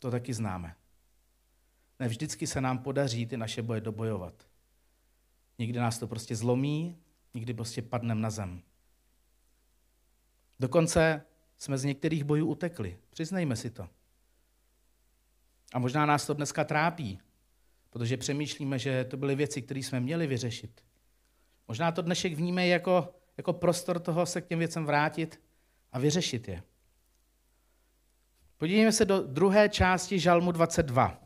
To 0.01 0.11
taky 0.11 0.35
známe. 0.35 0.77
Ne 1.99 2.09
vždycky 2.09 2.47
se 2.47 2.61
nám 2.61 2.79
podaří 2.79 3.27
ty 3.27 3.37
naše 3.37 3.63
boje 3.63 3.81
dobojovat. 3.81 4.47
Někdy 5.59 5.79
nás 5.79 5.99
to 5.99 6.09
prostě 6.09 6.37
zlomí, 6.37 6.99
někdy 7.35 7.55
prostě 7.55 7.83
padneme 7.83 8.21
na 8.21 8.31
zem. 8.31 8.63
Dokonce 10.61 11.23
jsme 11.59 11.79
z 11.79 11.85
některých 11.85 12.25
bojů 12.25 12.47
utekli. 12.47 12.99
Přiznejme 13.11 13.57
si 13.57 13.71
to. 13.71 13.89
A 15.75 15.79
možná 15.79 16.07
nás 16.07 16.27
to 16.27 16.35
dneska 16.35 16.65
trápí, 16.65 17.21
protože 17.91 18.17
přemýšlíme, 18.17 18.79
že 18.79 19.05
to 19.05 19.17
byly 19.17 19.35
věci, 19.35 19.63
které 19.63 19.81
jsme 19.81 20.01
měli 20.01 20.27
vyřešit. 20.27 20.85
Možná 21.69 21.93
to 21.93 22.03
dnešek 22.03 22.35
vníme 22.35 22.67
jako, 22.67 23.15
jako 23.37 23.53
prostor 23.53 23.99
toho 23.99 24.27
se 24.27 24.41
k 24.41 24.47
těm 24.47 24.59
věcem 24.59 24.87
vrátit 24.87 25.41
a 25.93 25.99
vyřešit 25.99 26.49
je. 26.49 26.63
Podívejme 28.59 28.93
se 28.93 29.05
do 29.05 29.23
druhé 29.23 29.69
části 29.69 30.19
Žalmu 30.19 30.53
22. 30.53 31.19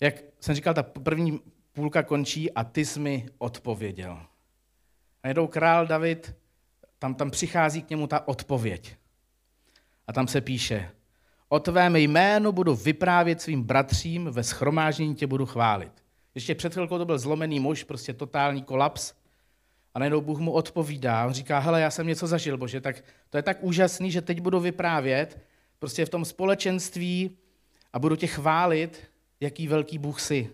Jak 0.00 0.14
jsem 0.40 0.54
říkal, 0.54 0.74
ta 0.74 0.82
první 0.82 1.40
půlka 1.72 2.02
končí 2.02 2.52
a 2.52 2.64
ty 2.64 2.84
jsi 2.84 3.00
mi 3.00 3.26
odpověděl. 3.38 4.22
A 5.22 5.28
jedou 5.28 5.46
král 5.46 5.86
David, 5.86 6.36
tam, 6.98 7.14
tam 7.14 7.30
přichází 7.30 7.82
k 7.82 7.90
němu 7.90 8.06
ta 8.06 8.28
odpověď. 8.28 8.96
A 10.06 10.12
tam 10.12 10.28
se 10.28 10.40
píše, 10.40 10.90
o 11.48 11.60
tvém 11.60 11.96
jménu 11.96 12.52
budu 12.52 12.74
vyprávět 12.74 13.40
svým 13.40 13.62
bratřím, 13.62 14.24
ve 14.24 14.42
schromáždění 14.42 15.14
tě 15.14 15.26
budu 15.26 15.46
chválit. 15.46 15.92
Ještě 16.34 16.54
před 16.54 16.72
chvilkou 16.72 16.98
to 16.98 17.04
byl 17.04 17.18
zlomený 17.18 17.60
muž, 17.60 17.84
prostě 17.84 18.12
totální 18.12 18.62
kolaps. 18.62 19.12
A 19.94 19.98
najednou 19.98 20.20
Bůh 20.20 20.38
mu 20.38 20.52
odpovídá. 20.52 21.26
On 21.26 21.32
říká, 21.32 21.58
hele, 21.58 21.80
já 21.80 21.90
jsem 21.90 22.06
něco 22.06 22.26
zažil, 22.26 22.58
bože, 22.58 22.80
tak 22.80 23.04
to 23.30 23.36
je 23.36 23.42
tak 23.42 23.56
úžasný, 23.60 24.10
že 24.10 24.22
teď 24.22 24.40
budu 24.40 24.60
vyprávět 24.60 25.38
prostě 25.78 26.06
v 26.06 26.08
tom 26.08 26.24
společenství 26.24 27.36
a 27.92 27.98
budu 27.98 28.16
tě 28.16 28.26
chválit, 28.26 29.10
jaký 29.40 29.68
velký 29.68 29.98
Bůh 29.98 30.20
jsi. 30.20 30.50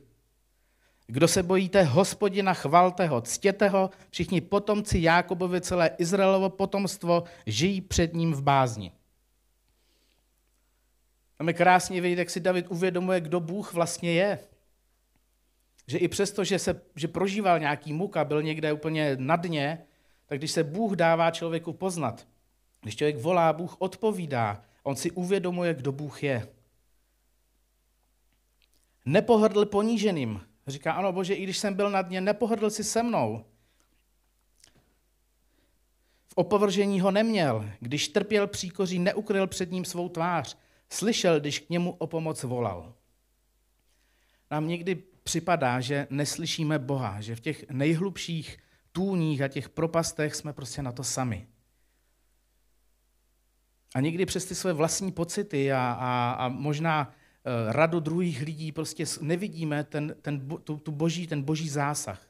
Kdo 1.06 1.28
se 1.28 1.42
bojíte 1.42 1.82
hospodina, 1.82 2.54
chvalte 2.54 3.06
ho, 3.06 3.20
ctěte 3.20 3.68
ho, 3.68 3.90
všichni 4.10 4.40
potomci 4.40 4.98
Jákobovi, 4.98 5.60
celé 5.60 5.90
Izraelovo 5.98 6.50
potomstvo, 6.50 7.24
žijí 7.46 7.80
před 7.80 8.14
ním 8.14 8.32
v 8.32 8.42
bázni. 8.42 8.92
Tam 11.36 11.48
je 11.48 11.54
krásně 11.54 12.00
vidět, 12.00 12.18
jak 12.18 12.30
si 12.30 12.40
David 12.40 12.66
uvědomuje, 12.68 13.20
kdo 13.20 13.40
Bůh 13.40 13.72
vlastně 13.72 14.12
je. 14.12 14.38
Že 15.86 15.98
i 15.98 16.08
přesto, 16.08 16.44
že, 16.44 16.58
se, 16.58 16.80
že 16.96 17.08
prožíval 17.08 17.58
nějaký 17.58 17.92
muk 17.92 18.16
a 18.16 18.24
byl 18.24 18.42
někde 18.42 18.72
úplně 18.72 19.16
na 19.20 19.36
dně, 19.36 19.86
tak 20.26 20.38
když 20.38 20.50
se 20.50 20.64
Bůh 20.64 20.92
dává 20.92 21.30
člověku 21.30 21.72
poznat, 21.72 22.26
když 22.82 22.96
člověk 22.96 23.16
volá, 23.16 23.52
Bůh 23.52 23.76
odpovídá, 23.78 24.64
on 24.82 24.96
si 24.96 25.10
uvědomuje, 25.10 25.74
kdo 25.74 25.92
Bůh 25.92 26.22
je. 26.22 26.48
Nepohrdl 29.04 29.66
poníženým. 29.66 30.40
Říká, 30.66 30.92
ano 30.92 31.12
bože, 31.12 31.34
i 31.34 31.42
když 31.42 31.58
jsem 31.58 31.74
byl 31.74 31.90
na 31.90 32.02
dně, 32.02 32.20
nepohrdl 32.20 32.70
si 32.70 32.84
se 32.84 33.02
mnou. 33.02 33.44
V 36.28 36.32
opovržení 36.34 37.00
ho 37.00 37.10
neměl. 37.10 37.70
Když 37.80 38.08
trpěl 38.08 38.46
příkoří, 38.46 38.98
neukryl 38.98 39.46
před 39.46 39.70
ním 39.70 39.84
svou 39.84 40.08
tvář. 40.08 40.58
Slyšel, 40.90 41.40
když 41.40 41.58
k 41.58 41.70
němu 41.70 41.92
o 41.98 42.06
pomoc 42.06 42.42
volal. 42.42 42.94
Nám 44.50 44.68
někdy 44.68 45.02
připadá, 45.26 45.80
že 45.80 46.06
neslyšíme 46.10 46.78
Boha, 46.78 47.20
že 47.20 47.36
v 47.36 47.40
těch 47.40 47.70
nejhlubších 47.70 48.58
tůních 48.92 49.42
a 49.42 49.48
těch 49.48 49.68
propastech 49.68 50.34
jsme 50.34 50.52
prostě 50.52 50.82
na 50.82 50.92
to 50.92 51.04
sami. 51.04 51.46
A 53.94 54.00
někdy 54.00 54.26
přes 54.26 54.44
ty 54.44 54.54
své 54.54 54.72
vlastní 54.72 55.12
pocity 55.12 55.72
a, 55.72 55.96
a, 56.00 56.30
a 56.38 56.48
možná 56.48 57.12
Eh, 57.48 57.72
radu 57.72 58.00
druhých 58.00 58.42
lidí, 58.42 58.72
prostě 58.72 59.04
nevidíme 59.20 59.84
ten, 59.84 60.14
ten, 60.22 60.48
tu, 60.48 60.76
tu 60.76 60.92
boží, 60.92 61.26
ten 61.26 61.42
boží 61.42 61.68
zásah, 61.68 62.28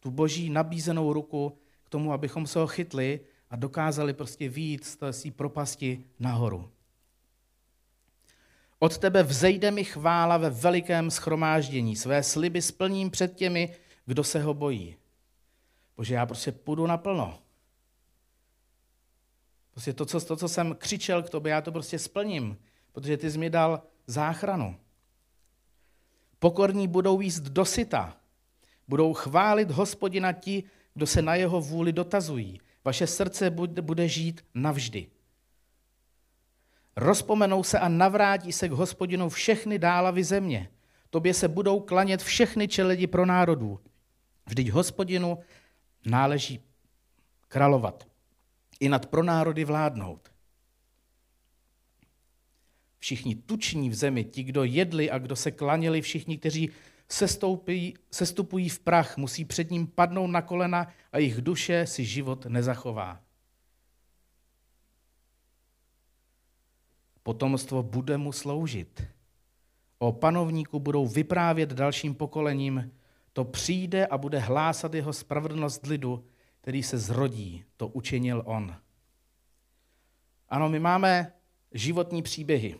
tu 0.00 0.10
boží 0.10 0.50
nabízenou 0.50 1.12
ruku 1.12 1.58
k 1.84 1.88
tomu, 1.88 2.12
abychom 2.12 2.46
se 2.46 2.58
ho 2.58 2.66
chytli 2.66 3.20
a 3.50 3.56
dokázali 3.56 4.14
prostě 4.14 4.48
výjít 4.48 4.84
z 4.84 4.96
té 4.96 5.30
propasti 5.36 6.04
nahoru. 6.18 6.70
Od 8.78 8.98
tebe 8.98 9.22
vzejde 9.22 9.70
mi 9.70 9.84
chvála 9.84 10.36
ve 10.36 10.50
velikém 10.50 11.10
schromáždění. 11.10 11.96
Své 11.96 12.22
sliby 12.22 12.62
splním 12.62 13.10
před 13.10 13.34
těmi, 13.34 13.76
kdo 14.06 14.24
se 14.24 14.42
ho 14.42 14.54
bojí. 14.54 14.96
Bože, 15.96 16.14
já 16.14 16.26
prostě 16.26 16.52
půjdu 16.52 16.86
naplno. 16.86 17.38
Prostě 19.70 19.92
to 19.92 20.06
co, 20.06 20.20
to, 20.20 20.36
co 20.36 20.48
jsem 20.48 20.74
křičel 20.74 21.22
k 21.22 21.30
tobě, 21.30 21.50
já 21.50 21.60
to 21.60 21.72
prostě 21.72 21.98
splním, 21.98 22.58
protože 22.92 23.16
ty 23.16 23.30
jsi 23.30 23.38
mi 23.38 23.50
dal 23.50 23.82
záchranu. 24.06 24.76
Pokorní 26.38 26.88
budou 26.88 27.20
jíst 27.20 27.40
dosyta. 27.40 28.16
Budou 28.88 29.12
chválit 29.14 29.70
hospodina 29.70 30.32
ti, 30.32 30.64
kdo 30.94 31.06
se 31.06 31.22
na 31.22 31.34
jeho 31.34 31.60
vůli 31.60 31.92
dotazují. 31.92 32.60
Vaše 32.84 33.06
srdce 33.06 33.50
bude 33.80 34.08
žít 34.08 34.44
navždy. 34.54 35.06
Rozpomenou 36.96 37.62
se 37.62 37.78
a 37.78 37.88
navrátí 37.88 38.52
se 38.52 38.68
k 38.68 38.72
hospodinu 38.72 39.28
všechny 39.28 39.78
dálavy 39.78 40.24
země. 40.24 40.70
Tobě 41.10 41.34
se 41.34 41.48
budou 41.48 41.80
klanět 41.80 42.22
všechny 42.22 42.68
čeledi 42.68 43.06
pro 43.06 43.26
národů. 43.26 43.80
Vždyť 44.46 44.70
hospodinu 44.70 45.38
náleží 46.06 46.60
královat 47.48 48.06
i 48.80 48.88
nad 48.88 49.06
pronárody 49.06 49.64
vládnout 49.64 50.34
všichni 53.04 53.34
tuční 53.34 53.90
v 53.90 53.94
zemi, 53.94 54.24
ti, 54.24 54.42
kdo 54.42 54.64
jedli 54.64 55.10
a 55.10 55.18
kdo 55.18 55.36
se 55.36 55.50
klaněli, 55.50 56.02
všichni, 56.02 56.38
kteří 56.38 56.70
sestoupí, 57.08 57.94
sestupují 58.10 58.68
v 58.68 58.78
prach, 58.78 59.16
musí 59.16 59.44
před 59.44 59.70
ním 59.70 59.86
padnout 59.86 60.30
na 60.30 60.42
kolena 60.42 60.88
a 61.12 61.18
jejich 61.18 61.40
duše 61.40 61.86
si 61.86 62.04
život 62.04 62.46
nezachová. 62.46 63.23
Potomstvo 67.24 67.82
bude 67.82 68.18
mu 68.18 68.32
sloužit. 68.32 69.02
O 69.98 70.12
panovníku 70.12 70.78
budou 70.78 71.06
vyprávět 71.06 71.72
dalším 71.72 72.14
pokolením, 72.14 72.92
to 73.32 73.44
přijde 73.44 74.06
a 74.06 74.18
bude 74.18 74.38
hlásat 74.38 74.94
jeho 74.94 75.12
spravedlnost 75.12 75.86
lidu, 75.86 76.24
který 76.60 76.82
se 76.82 76.98
zrodí. 76.98 77.64
To 77.76 77.88
učinil 77.88 78.42
on. 78.46 78.76
Ano, 80.48 80.68
my 80.68 80.78
máme 80.78 81.32
životní 81.72 82.22
příběhy 82.22 82.78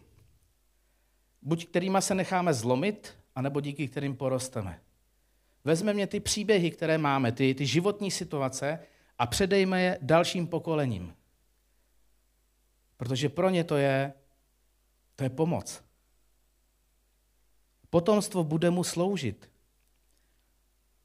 buď 1.45 1.67
kterýma 1.67 2.01
se 2.01 2.15
necháme 2.15 2.55
zlomit, 2.55 3.19
anebo 3.35 3.61
díky 3.61 3.89
kterým 3.89 4.17
porosteme. 4.17 4.81
Vezmeme 5.65 6.07
ty 6.07 6.21
příběhy, 6.21 6.71
které 6.71 6.99
máme, 6.99 7.33
ty, 7.33 7.55
ty 7.55 7.67
životní 7.67 8.11
situace 8.11 8.79
a 9.19 9.27
předejme 9.27 9.83
je 9.83 9.99
dalším 10.03 10.47
pokolením. 10.47 11.15
Protože 12.97 13.29
pro 13.29 13.51
ně 13.51 13.65
to 13.65 13.77
je, 13.77 14.13
to 15.17 15.25
je 15.25 15.31
pomoc. 15.31 15.85
Potomstvo 17.91 18.45
bude 18.45 18.71
mu 18.71 18.85
sloužit. 18.85 19.51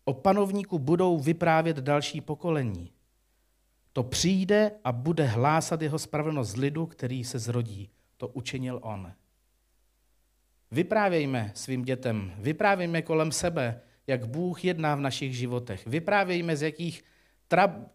O 0.05 0.13
panovníku 0.13 0.79
budou 0.79 1.19
vyprávět 1.19 1.77
další 1.77 2.21
pokolení. 2.21 2.91
to 3.93 4.03
přijde 4.03 4.71
a 4.83 4.91
bude 4.91 5.25
hlásat 5.25 5.81
jeho 5.81 5.99
spravedlnost 5.99 6.57
lidu, 6.57 6.85
který 6.85 7.23
se 7.23 7.39
zrodí. 7.39 7.89
To 8.17 8.27
učinil 8.27 8.79
on. 8.83 9.13
Vyprávějme 10.71 11.51
svým 11.55 11.81
dětem, 11.81 12.33
vyprávějme 12.37 13.01
kolem 13.01 13.31
sebe, 13.31 13.81
jak 14.07 14.27
Bůh 14.27 14.65
jedná 14.65 14.95
v 14.95 15.01
našich 15.01 15.37
životech. 15.37 15.87
Vyprávějme, 15.87 16.57
z 16.57 16.61
jakých 16.61 17.03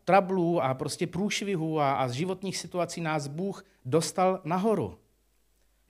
trablů 0.04 0.62
a 0.62 0.74
prostě 0.74 1.06
průšvihů 1.06 1.80
a, 1.80 1.94
a 1.94 2.08
z 2.08 2.12
životních 2.12 2.56
situací 2.56 3.00
nás 3.00 3.26
Bůh 3.26 3.64
dostal 3.84 4.40
nahoru. 4.44 4.98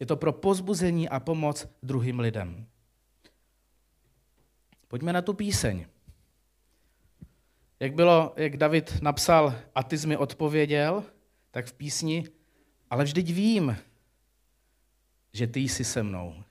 Je 0.00 0.06
to 0.06 0.16
pro 0.16 0.32
pozbuzení 0.32 1.08
a 1.08 1.20
pomoc 1.20 1.68
druhým 1.82 2.20
lidem. 2.20 2.66
Pojďme 4.88 5.12
na 5.12 5.22
tu 5.22 5.34
píseň. 5.34 5.86
Jak 7.80 7.94
bylo, 7.94 8.32
jak 8.36 8.56
David 8.56 9.02
napsal, 9.02 9.54
a 9.74 9.82
ty 9.82 9.98
jsi 9.98 10.06
mi 10.06 10.16
odpověděl, 10.16 11.04
tak 11.50 11.66
v 11.66 11.72
písni, 11.72 12.24
ale 12.90 13.04
vždyť 13.04 13.32
vím, 13.32 13.76
že 15.32 15.46
ty 15.46 15.60
jsi 15.60 15.84
se 15.84 16.02
mnou. 16.02 16.44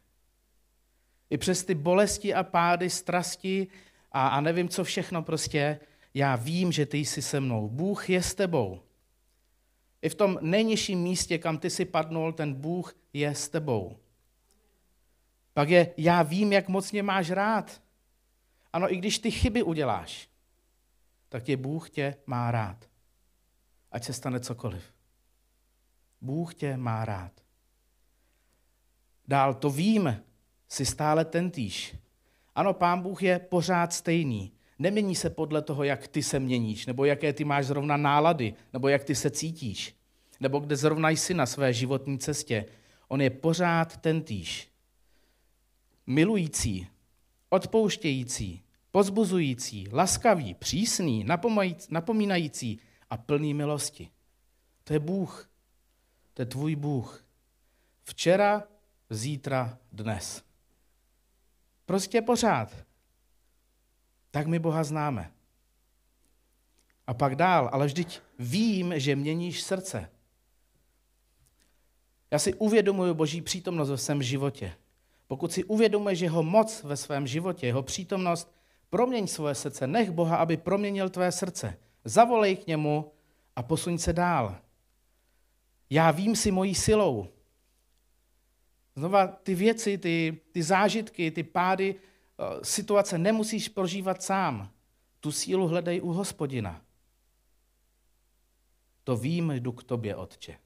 I 1.29 1.37
přes 1.37 1.63
ty 1.63 1.75
bolesti 1.75 2.33
a 2.33 2.43
pády, 2.43 2.89
strasti 2.89 3.67
a, 4.11 4.27
a 4.27 4.41
nevím, 4.41 4.69
co 4.69 4.83
všechno 4.83 5.23
prostě, 5.23 5.79
já 6.13 6.35
vím, 6.35 6.71
že 6.71 6.85
ty 6.85 6.97
jsi 6.97 7.21
se 7.21 7.39
mnou. 7.39 7.69
Bůh 7.69 8.09
je 8.09 8.23
s 8.23 8.35
tebou. 8.35 8.81
I 10.03 10.09
v 10.09 10.15
tom 10.15 10.39
nejnižším 10.41 10.99
místě, 10.99 11.37
kam 11.37 11.57
ty 11.57 11.69
si 11.69 11.85
padnul, 11.85 12.33
ten 12.33 12.53
Bůh 12.53 12.95
je 13.13 13.35
s 13.35 13.49
tebou. 13.49 13.97
Pak 15.53 15.69
je, 15.69 15.93
já 15.97 16.23
vím, 16.23 16.53
jak 16.53 16.67
moc 16.67 16.91
mě 16.91 17.03
máš 17.03 17.31
rád. 17.31 17.81
Ano, 18.73 18.93
i 18.93 18.97
když 18.97 19.19
ty 19.19 19.31
chyby 19.31 19.63
uděláš, 19.63 20.29
tak 21.29 21.43
tě 21.43 21.57
Bůh 21.57 21.89
tě 21.89 22.15
má 22.25 22.51
rád. 22.51 22.89
Ať 23.91 24.03
se 24.03 24.13
stane 24.13 24.39
cokoliv. 24.39 24.93
Bůh 26.21 26.55
tě 26.55 26.77
má 26.77 27.05
rád. 27.05 27.31
Dál 29.27 29.53
to 29.53 29.69
vím, 29.69 30.23
si 30.67 30.85
stále 30.85 31.25
tentýž. 31.25 31.95
Ano, 32.55 32.73
pán 32.73 33.01
Bůh 33.01 33.23
je 33.23 33.39
pořád 33.39 33.93
stejný. 33.93 34.51
Nemění 34.83 35.15
se 35.15 35.29
podle 35.29 35.61
toho, 35.61 35.83
jak 35.83 36.07
ty 36.07 36.23
se 36.23 36.39
měníš, 36.39 36.85
nebo 36.85 37.05
jaké 37.05 37.33
ty 37.33 37.43
máš 37.43 37.65
zrovna 37.65 37.97
nálady, 37.97 38.53
nebo 38.73 38.87
jak 38.87 39.03
ty 39.03 39.15
se 39.15 39.29
cítíš, 39.29 39.95
nebo 40.39 40.59
kde 40.59 40.75
zrovna 40.75 41.09
jsi 41.09 41.33
na 41.33 41.45
své 41.45 41.73
životní 41.73 42.19
cestě. 42.19 42.65
On 43.07 43.21
je 43.21 43.29
pořád 43.29 43.97
tentýž. 43.97 44.69
Milující, 46.07 46.87
odpouštějící, 47.49 48.63
pozbuzující, 48.91 49.87
laskavý, 49.91 50.53
přísný, 50.53 51.25
napomínající 51.89 52.79
a 53.09 53.17
plný 53.17 53.53
milosti. 53.53 54.09
To 54.83 54.93
je 54.93 54.99
Bůh. 54.99 55.49
To 56.33 56.41
je 56.41 56.45
tvůj 56.45 56.75
Bůh. 56.75 57.25
Včera, 58.03 58.63
zítra, 59.09 59.77
dnes. 59.91 60.43
Prostě 61.85 62.21
pořád. 62.21 62.92
Tak 64.33 64.47
my 64.47 64.59
Boha 64.59 64.83
známe. 64.83 65.31
A 67.07 67.13
pak 67.13 67.35
dál, 67.35 67.69
ale 67.73 67.85
vždyť 67.85 68.19
vím, 68.39 68.93
že 68.99 69.15
měníš 69.15 69.61
srdce. 69.61 70.09
Já 72.31 72.39
si 72.39 72.53
uvědomuji 72.53 73.13
Boží 73.13 73.41
přítomnost 73.41 73.89
ve 73.89 73.97
svém 73.97 74.23
životě. 74.23 74.73
Pokud 75.27 75.51
si 75.51 75.63
uvědomuješ 75.63 76.19
jeho 76.19 76.43
moc 76.43 76.83
ve 76.83 76.97
svém 76.97 77.27
životě, 77.27 77.67
jeho 77.67 77.83
přítomnost, 77.83 78.55
proměň 78.89 79.27
svoje 79.27 79.55
srdce, 79.55 79.87
nech 79.87 80.11
Boha, 80.11 80.37
aby 80.37 80.57
proměnil 80.57 81.09
tvé 81.09 81.31
srdce. 81.31 81.77
Zavolej 82.05 82.55
k 82.55 82.67
němu 82.67 83.11
a 83.55 83.63
posuň 83.63 83.97
se 83.97 84.13
dál. 84.13 84.57
Já 85.89 86.11
vím 86.11 86.35
si 86.35 86.51
mojí 86.51 86.75
silou. 86.75 87.27
Znova 88.95 89.27
ty 89.27 89.55
věci, 89.55 89.97
ty, 89.97 90.41
ty 90.51 90.63
zážitky, 90.63 91.31
ty 91.31 91.43
pády, 91.43 91.95
situace 92.63 93.17
nemusíš 93.17 93.69
prožívat 93.69 94.23
sám. 94.23 94.71
Tu 95.19 95.31
sílu 95.31 95.67
hledej 95.67 96.01
u 96.01 96.07
hospodina. 96.07 96.81
To 99.03 99.17
vím, 99.17 99.51
jdu 99.51 99.71
k 99.71 99.83
tobě, 99.83 100.15
Otče. 100.15 100.57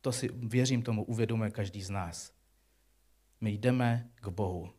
To 0.00 0.12
si, 0.12 0.28
věřím 0.28 0.82
tomu, 0.82 1.04
uvědomuje 1.04 1.50
každý 1.50 1.82
z 1.82 1.90
nás. 1.90 2.32
My 3.40 3.50
jdeme 3.50 4.10
k 4.14 4.28
Bohu. 4.28 4.72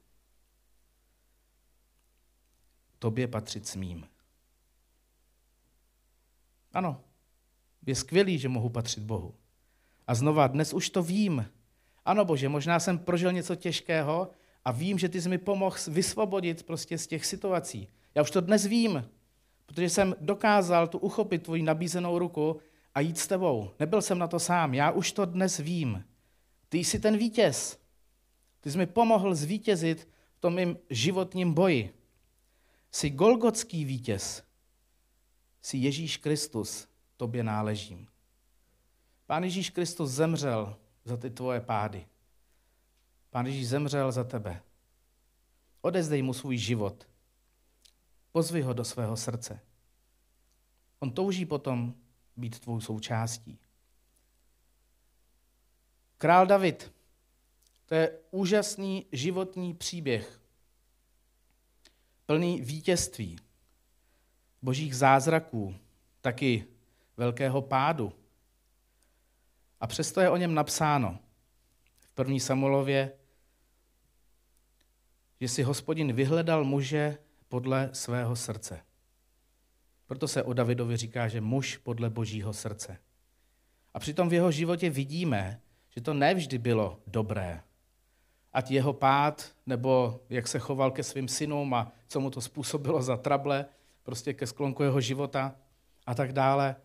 Tobě 3.00 3.28
patřit 3.28 3.68
smím. 3.68 4.08
Ano, 6.74 7.04
je 7.86 7.96
skvělý, 7.96 8.40
že 8.40 8.50
mohu 8.50 8.70
patřit 8.70 9.04
Bohu. 9.04 9.36
A 10.08 10.16
znova, 10.16 10.48
dnes 10.48 10.74
už 10.74 10.90
to 10.90 11.04
vím. 11.04 11.46
Ano, 12.10 12.26
Bože, 12.26 12.50
možná 12.50 12.80
jsem 12.80 13.00
prožil 13.00 13.32
něco 13.32 13.56
těžkého 13.56 14.32
a 14.66 14.72
vím, 14.72 15.00
že 15.00 15.10
ty 15.10 15.22
jsi 15.22 15.30
mi 15.30 15.38
pomohl 15.38 15.76
vysvobodit 15.88 16.64
prostě 16.64 16.98
z 16.98 17.08
těch 17.08 17.26
situací. 17.26 17.88
Já 18.16 18.22
už 18.22 18.32
to 18.32 18.42
dnes 18.42 18.66
vím, 18.66 19.10
protože 19.66 19.90
jsem 19.90 20.16
dokázal 20.22 20.88
tu 20.88 20.98
uchopit 20.98 21.44
tvoji 21.44 21.64
nabízenou 21.64 22.20
ruku 22.20 22.60
a 22.96 23.00
jít 23.00 23.18
s 23.18 23.28
tebou. 23.28 23.72
Nebyl 23.80 24.02
jsem 24.02 24.20
na 24.20 24.28
to 24.28 24.40
sám, 24.40 24.74
já 24.74 24.92
už 24.92 25.12
to 25.12 25.26
dnes 25.26 25.58
vím. 25.58 26.06
Ty 26.70 26.78
jsi 26.78 27.00
ten 27.00 27.18
vítěz. 27.18 27.80
Ty 28.62 28.72
jsi 28.72 28.78
mi 28.78 28.86
pomohl 28.86 29.36
zvítězit 29.36 30.10
v 30.38 30.40
tom 30.40 30.56
mým 30.56 30.78
životním 30.90 31.54
boji. 31.54 31.94
Jsi 32.92 33.10
golgotský 33.10 33.86
vítěz. 33.86 34.44
Jsi 35.62 35.78
Ježíš 35.78 36.18
Kristus, 36.18 36.88
tobě 37.18 37.44
náležím. 37.44 38.08
Pán 39.26 39.44
Ježíš 39.44 39.70
Kristus 39.70 40.12
zemřel 40.12 40.76
za 41.06 41.18
ty 41.18 41.30
tvoje 41.30 41.62
pády. 41.62 42.08
Pán 43.30 43.46
Ježíš 43.46 43.68
zemřel 43.68 44.12
za 44.12 44.24
tebe. 44.24 44.62
Odezdej 45.82 46.22
mu 46.22 46.34
svůj 46.34 46.58
život. 46.58 47.08
Pozvi 48.32 48.62
ho 48.62 48.74
do 48.74 48.86
svého 48.86 49.18
srdce. 49.18 49.60
On 51.00 51.12
touží 51.12 51.46
potom 51.46 51.96
být 52.38 52.60
tvou 52.60 52.82
součástí. 52.82 53.60
Král 56.18 56.46
David, 56.46 56.92
to 57.86 57.96
je 57.96 58.20
úžasný 58.32 59.06
životní 59.12 59.74
příběh, 59.74 60.42
plný 62.26 62.62
vítězství, 62.62 63.40
božích 64.62 64.96
zázraků, 64.96 65.76
taky 66.22 66.68
velkého 67.18 67.62
pádu, 67.62 68.14
a 69.80 69.88
přesto 69.88 70.22
je 70.22 70.30
o 70.30 70.38
něm 70.38 70.54
napsáno 70.54 71.20
v 72.00 72.10
první 72.10 72.40
Samuelově, 72.40 73.12
že 75.42 75.48
si 75.48 75.64
hospodin 75.64 76.14
vyhledal 76.14 76.64
muže 76.64 77.18
podle 77.48 77.90
svého 77.94 78.36
srdce. 78.36 78.82
Proto 80.08 80.28
se 80.28 80.44
o 80.44 80.54
Davidovi 80.54 80.98
říká, 80.98 81.28
že 81.28 81.42
muž 81.42 81.78
podle 81.78 82.10
božího 82.10 82.54
srdce. 82.54 82.98
A 83.94 84.00
přitom 84.00 84.30
v 84.30 84.34
jeho 84.34 84.52
životě 84.52 84.90
vidíme, 84.90 85.62
že 85.90 86.02
to 86.02 86.14
nevždy 86.14 86.58
bylo 86.58 87.00
dobré. 87.08 87.64
Ať 88.54 88.72
jeho 88.72 88.94
pád, 88.94 89.56
nebo 89.66 90.22
jak 90.30 90.48
se 90.48 90.60
choval 90.60 90.92
ke 90.92 91.04
svým 91.04 91.28
synům 91.28 91.74
a 91.74 91.92
co 92.08 92.20
mu 92.20 92.30
to 92.30 92.42
způsobilo 92.42 93.02
za 93.02 93.18
trable, 93.18 93.66
prostě 94.04 94.34
ke 94.34 94.48
sklonku 94.48 94.84
jeho 94.84 95.02
života 95.02 95.56
a 96.06 96.16
tak 96.16 96.34
dále. 96.34 96.76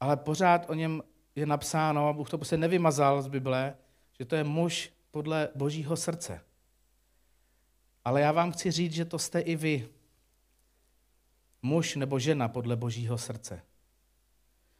Ale 0.00 0.16
pořád 0.16 0.70
o 0.70 0.74
něm 0.74 1.02
je 1.38 1.46
napsáno, 1.46 2.08
a 2.08 2.12
Bůh 2.12 2.30
to 2.30 2.38
prostě 2.38 2.56
nevymazal 2.56 3.22
z 3.22 3.28
Bible, 3.28 3.74
že 4.18 4.24
to 4.24 4.36
je 4.36 4.44
muž 4.44 4.92
podle 5.10 5.48
božího 5.54 5.96
srdce. 5.96 6.40
Ale 8.04 8.20
já 8.20 8.32
vám 8.32 8.52
chci 8.52 8.70
říct, 8.70 8.92
že 8.92 9.04
to 9.04 9.18
jste 9.18 9.40
i 9.40 9.56
vy. 9.56 9.88
Muž 11.62 11.96
nebo 11.96 12.18
žena 12.18 12.48
podle 12.48 12.76
božího 12.76 13.18
srdce. 13.18 13.62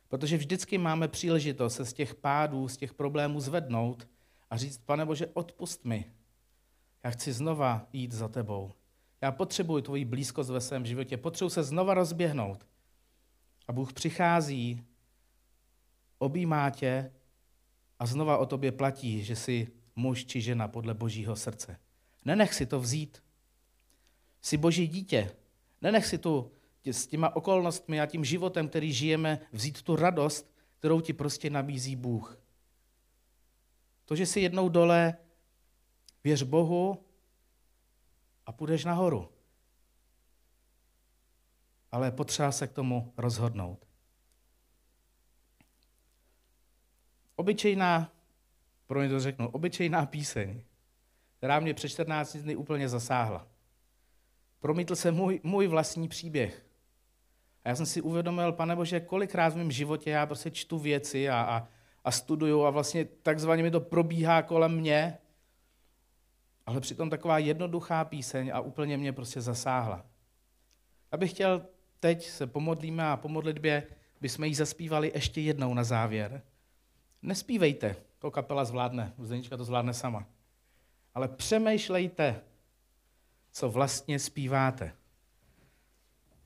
Protože 0.08 0.36
vždycky 0.36 0.78
máme 0.78 1.08
příležitost 1.08 1.74
se 1.74 1.84
z 1.84 1.92
těch 1.92 2.14
pádů, 2.14 2.68
z 2.68 2.76
těch 2.76 2.94
problémů 2.94 3.40
zvednout 3.40 4.08
a 4.50 4.56
říct, 4.56 4.78
pane 4.78 5.06
Bože, 5.06 5.26
odpust 5.26 5.84
mi. 5.84 6.12
Já 7.04 7.10
chci 7.10 7.32
znova 7.32 7.86
jít 7.92 8.12
za 8.12 8.28
tebou. 8.28 8.72
Já 9.20 9.32
potřebuji 9.32 9.82
tvoji 9.82 10.04
blízkost 10.04 10.50
ve 10.50 10.60
svém 10.60 10.86
životě. 10.86 11.16
Potřebuji 11.16 11.50
se 11.50 11.62
znova 11.62 11.94
rozběhnout. 11.94 12.66
A 13.68 13.72
Bůh 13.72 13.92
přichází 13.92 14.84
objímá 16.18 16.70
tě 16.70 17.12
a 17.98 18.06
znova 18.06 18.38
o 18.38 18.46
tobě 18.46 18.72
platí, 18.72 19.24
že 19.24 19.36
jsi 19.36 19.68
muž 19.96 20.24
či 20.24 20.40
žena 20.40 20.68
podle 20.68 20.94
božího 20.94 21.36
srdce. 21.36 21.80
Nenech 22.24 22.54
si 22.54 22.66
to 22.66 22.80
vzít. 22.80 23.22
Jsi 24.42 24.56
boží 24.56 24.88
dítě. 24.88 25.36
Nenech 25.82 26.06
si 26.06 26.18
tu 26.18 26.52
s 26.84 27.06
těma 27.06 27.36
okolnostmi 27.36 28.00
a 28.00 28.06
tím 28.06 28.24
životem, 28.24 28.68
který 28.68 28.92
žijeme, 28.92 29.40
vzít 29.52 29.82
tu 29.82 29.96
radost, 29.96 30.54
kterou 30.78 31.00
ti 31.00 31.12
prostě 31.12 31.50
nabízí 31.50 31.96
Bůh. 31.96 32.40
To, 34.04 34.16
že 34.16 34.26
jsi 34.26 34.40
jednou 34.40 34.68
dole, 34.68 35.16
věř 36.24 36.42
Bohu 36.42 37.04
a 38.46 38.52
půjdeš 38.52 38.84
nahoru. 38.84 39.28
ale 41.92 42.10
potřeba 42.10 42.52
se 42.52 42.66
k 42.66 42.72
tomu 42.72 43.12
rozhodnout. 43.16 43.87
Obyčejná, 47.40 48.12
pro 48.86 49.00
mě 49.00 49.08
to 49.08 49.20
řeknu, 49.20 49.48
obyčejná 49.48 50.06
píseň, 50.06 50.62
která 51.36 51.60
mě 51.60 51.74
před 51.74 51.88
14 51.88 52.36
dny 52.36 52.56
úplně 52.56 52.88
zasáhla. 52.88 53.46
Promítl 54.60 54.96
se 54.96 55.12
můj, 55.12 55.40
můj 55.42 55.66
vlastní 55.66 56.08
příběh. 56.08 56.66
A 57.64 57.68
já 57.68 57.76
jsem 57.76 57.86
si 57.86 58.00
uvědomil, 58.00 58.52
pane 58.52 58.76
Bože, 58.76 59.00
kolikrát 59.00 59.52
v 59.52 59.56
mém 59.56 59.70
životě 59.70 60.10
já 60.10 60.26
prostě 60.26 60.50
čtu 60.50 60.78
věci 60.78 61.28
a, 61.28 61.40
a, 61.40 61.68
a 62.04 62.10
studuju 62.10 62.64
a 62.64 62.70
vlastně 62.70 63.04
takzvaně 63.04 63.62
mi 63.62 63.70
to 63.70 63.80
probíhá 63.80 64.42
kolem 64.42 64.76
mě, 64.76 65.18
ale 66.66 66.80
přitom 66.80 67.10
taková 67.10 67.38
jednoduchá 67.38 68.04
píseň 68.04 68.50
a 68.54 68.60
úplně 68.60 68.96
mě 68.96 69.12
prostě 69.12 69.40
zasáhla. 69.40 70.06
Abych 71.12 71.30
chtěl 71.30 71.66
teď 72.00 72.26
se 72.26 72.46
pomodlíme 72.46 73.06
a 73.06 73.16
po 73.16 73.28
modlitbě 73.28 73.86
bychom 74.20 74.44
ji 74.44 74.54
zaspívali 74.54 75.12
ještě 75.14 75.40
jednou 75.40 75.74
na 75.74 75.84
závěr. 75.84 76.42
Nespívejte, 77.22 77.96
to 78.18 78.30
kapela 78.30 78.64
zvládne, 78.64 79.12
Zdenička 79.18 79.56
to 79.56 79.64
zvládne 79.64 79.94
sama. 79.94 80.26
Ale 81.14 81.28
přemýšlejte, 81.28 82.40
co 83.52 83.70
vlastně 83.70 84.18
zpíváte. 84.18 84.92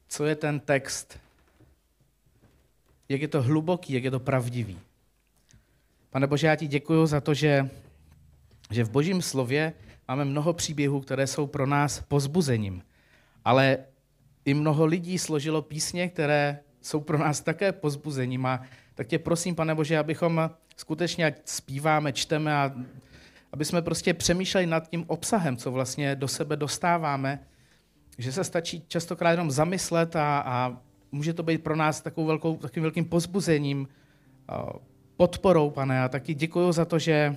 Co 0.09 0.25
je 0.25 0.37
ten 0.37 0.61
text? 0.61 1.19
Jak 3.09 3.23
je 3.23 3.29
to 3.29 3.43
hluboký, 3.43 3.93
jak 3.93 4.05
je 4.05 4.11
to 4.11 4.21
pravdivý. 4.21 4.79
Pane 6.11 6.27
Bože, 6.27 6.47
já 6.47 6.57
ti 6.57 6.67
děkuji 6.67 7.07
za 7.07 7.21
to, 7.21 7.35
že, 7.35 7.71
že 8.71 8.85
v 8.85 8.91
božím 8.91 9.23
slově 9.23 9.73
máme 10.09 10.25
mnoho 10.25 10.53
příběhů, 10.53 11.01
které 11.01 11.27
jsou 11.27 11.47
pro 11.47 11.67
nás 11.67 12.01
pozbuzením. 12.01 12.83
Ale 13.45 13.79
i 14.45 14.55
mnoho 14.55 14.85
lidí 14.87 15.19
složilo 15.19 15.63
písně, 15.63 16.09
které 16.09 16.61
jsou 16.81 17.01
pro 17.01 17.19
nás 17.19 17.41
také 17.41 17.73
pozbuzením. 17.73 18.47
A 18.47 18.63
tak 18.95 19.07
tě 19.07 19.19
prosím, 19.19 19.55
pane 19.55 19.75
Bože, 19.75 19.99
abychom 19.99 20.51
skutečně, 20.77 21.27
ať 21.27 21.35
zpíváme, 21.45 22.13
čteme 22.13 22.57
a 22.57 22.75
aby 23.53 23.65
jsme 23.65 23.83
prostě 23.83 24.15
přemýšleli 24.15 24.67
nad 24.67 24.89
tím 24.89 25.05
obsahem, 25.07 25.57
co 25.57 25.73
vlastně 25.73 26.17
do 26.17 26.29
sebe 26.29 26.57
dostáváme, 26.57 27.41
že 28.19 28.33
se 28.33 28.45
stačí 28.45 28.85
častokrát 28.89 29.31
jenom 29.31 29.51
zamyslet 29.51 30.17
a, 30.17 30.39
a 30.39 30.77
může 31.13 31.33
to 31.33 31.43
být 31.43 31.63
pro 31.63 31.77
nás 31.77 32.01
takovou 32.01 32.27
velkou, 32.27 32.57
takovým 32.57 32.83
velkým 32.83 33.05
pozbuzením, 33.05 33.89
podporou, 35.17 35.71
pane. 35.71 36.03
A 36.03 36.09
taky 36.09 36.35
děkuji 36.35 36.73
za 36.73 36.85
to, 36.85 36.99
že, 36.99 37.37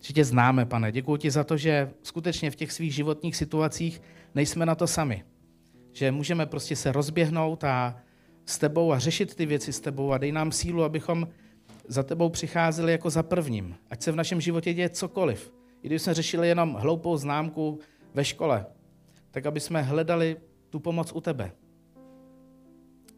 že 0.00 0.12
tě 0.12 0.24
známe, 0.24 0.66
pane. 0.66 0.92
Děkuji 0.92 1.16
ti 1.16 1.30
za 1.30 1.44
to, 1.44 1.56
že 1.56 1.90
skutečně 2.02 2.50
v 2.50 2.56
těch 2.56 2.72
svých 2.72 2.94
životních 2.94 3.36
situacích 3.36 4.02
nejsme 4.34 4.66
na 4.66 4.74
to 4.74 4.86
sami. 4.86 5.24
Že 5.92 6.12
můžeme 6.12 6.46
prostě 6.46 6.76
se 6.76 6.92
rozběhnout 6.92 7.64
a 7.64 7.96
s 8.46 8.58
tebou 8.58 8.92
a 8.92 8.98
řešit 8.98 9.34
ty 9.34 9.46
věci 9.46 9.72
s 9.72 9.80
tebou 9.80 10.12
a 10.12 10.18
dej 10.18 10.32
nám 10.32 10.52
sílu, 10.52 10.84
abychom 10.84 11.28
za 11.88 12.02
tebou 12.02 12.28
přicházeli 12.28 12.92
jako 12.92 13.10
za 13.10 13.22
prvním. 13.22 13.76
Ať 13.90 14.02
se 14.02 14.12
v 14.12 14.16
našem 14.16 14.40
životě 14.40 14.74
děje 14.74 14.88
cokoliv. 14.88 15.52
I 15.82 15.86
když 15.86 16.02
jsme 16.02 16.14
řešili 16.14 16.48
jenom 16.48 16.74
hloupou 16.74 17.16
známku 17.16 17.78
ve 18.14 18.24
škole, 18.24 18.66
tak 19.30 19.46
aby 19.46 19.60
jsme 19.60 19.82
hledali 19.82 20.36
tu 20.70 20.80
pomoc 20.80 21.12
u 21.12 21.20
tebe. 21.20 21.52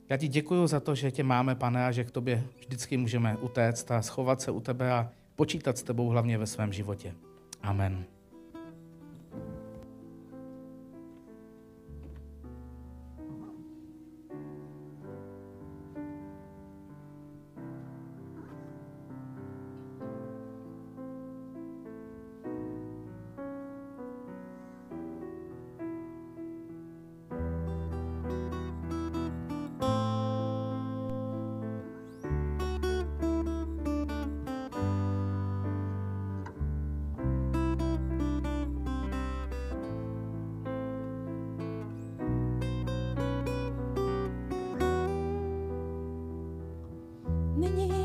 Já 0.09 0.17
ti 0.17 0.29
děkuji 0.29 0.67
za 0.67 0.81
to, 0.81 0.95
že 0.95 1.11
tě 1.11 1.23
máme, 1.23 1.55
pane, 1.55 1.87
a 1.87 1.93
že 1.93 2.05
k 2.05 2.11
tobě 2.11 2.45
vždycky 2.59 2.97
můžeme 2.97 3.37
utéct 3.37 3.91
a 3.91 4.03
schovat 4.03 4.41
se 4.41 4.51
u 4.51 4.61
tebe 4.61 4.93
a 4.93 5.11
počítat 5.37 5.79
s 5.79 5.83
tebou 5.83 6.09
hlavně 6.09 6.39
ve 6.39 6.47
svém 6.47 6.73
životě. 6.73 7.15
Amen. 7.63 8.05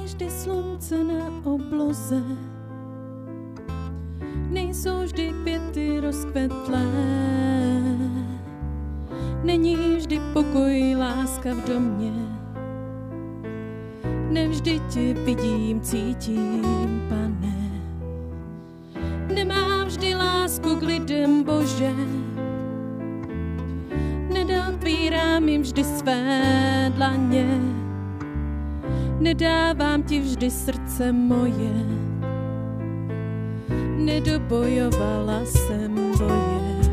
Vždy 0.03 0.29
slunce 0.29 1.03
na 1.03 1.31
obloze, 1.43 2.23
nejsou 4.49 5.03
vždy 5.03 5.33
květy 5.43 5.99
rozkvetlé. 5.99 6.87
Není 9.43 9.75
vždy 9.75 10.21
pokoj, 10.33 10.95
láska 10.99 11.53
v 11.53 11.67
domě, 11.67 12.13
nevždy 14.29 14.81
tě 14.89 15.13
vidím, 15.13 15.81
cítím, 15.81 17.01
pane. 17.09 17.81
Nemá 19.35 19.85
vždy 19.85 20.15
lásku 20.15 20.75
k 20.75 20.81
lidem, 20.81 21.43
Bože, 21.43 21.93
nedotvírám 24.33 25.49
jim 25.49 25.61
vždy 25.61 25.83
své 25.83 26.91
dlaně 26.95 27.59
nedávám 29.19 30.03
ti 30.03 30.19
vždy 30.19 30.51
srdce 30.51 31.11
moje. 31.11 31.73
Nedobojovala 33.97 35.45
jsem 35.45 35.95
boje, 36.17 36.91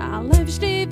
ale 0.00 0.44
vždy 0.44 0.86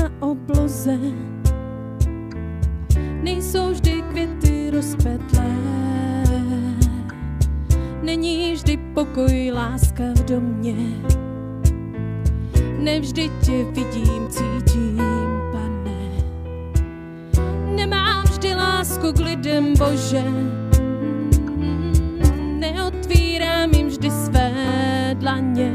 na 0.00 0.10
obloze, 0.20 0.98
nejsou 3.22 3.70
vždy 3.70 4.02
květy 4.10 4.70
rozpetlé. 4.70 5.50
Není 8.02 8.52
vždy 8.52 8.76
pokoj, 8.94 9.50
láska 9.54 10.04
v 10.16 10.24
domě, 10.24 10.74
nevždy 12.78 13.30
tě 13.42 13.64
vidím, 13.64 14.28
cítím, 14.28 15.00
pane. 15.52 16.10
Nemám 17.74 18.22
vždy 18.24 18.54
lásku 18.54 19.12
k 19.12 19.18
lidem, 19.18 19.74
Bože, 19.78 20.24
neotvírám 22.58 23.70
jim 23.70 23.88
vždy 23.88 24.10
své 24.10 24.50
dlaně. 25.18 25.72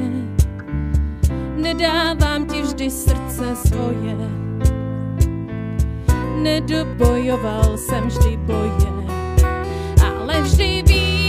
Nedávám 1.56 2.46
ti 2.46 2.62
vždy 2.62 2.90
srdce 2.90 3.25
svoje. 3.56 4.16
Nedobojoval 6.42 7.78
jsem 7.78 8.08
vždy 8.08 8.38
boje, 8.38 8.92
ale 10.00 10.42
vždy 10.42 10.84
víc 10.88 11.25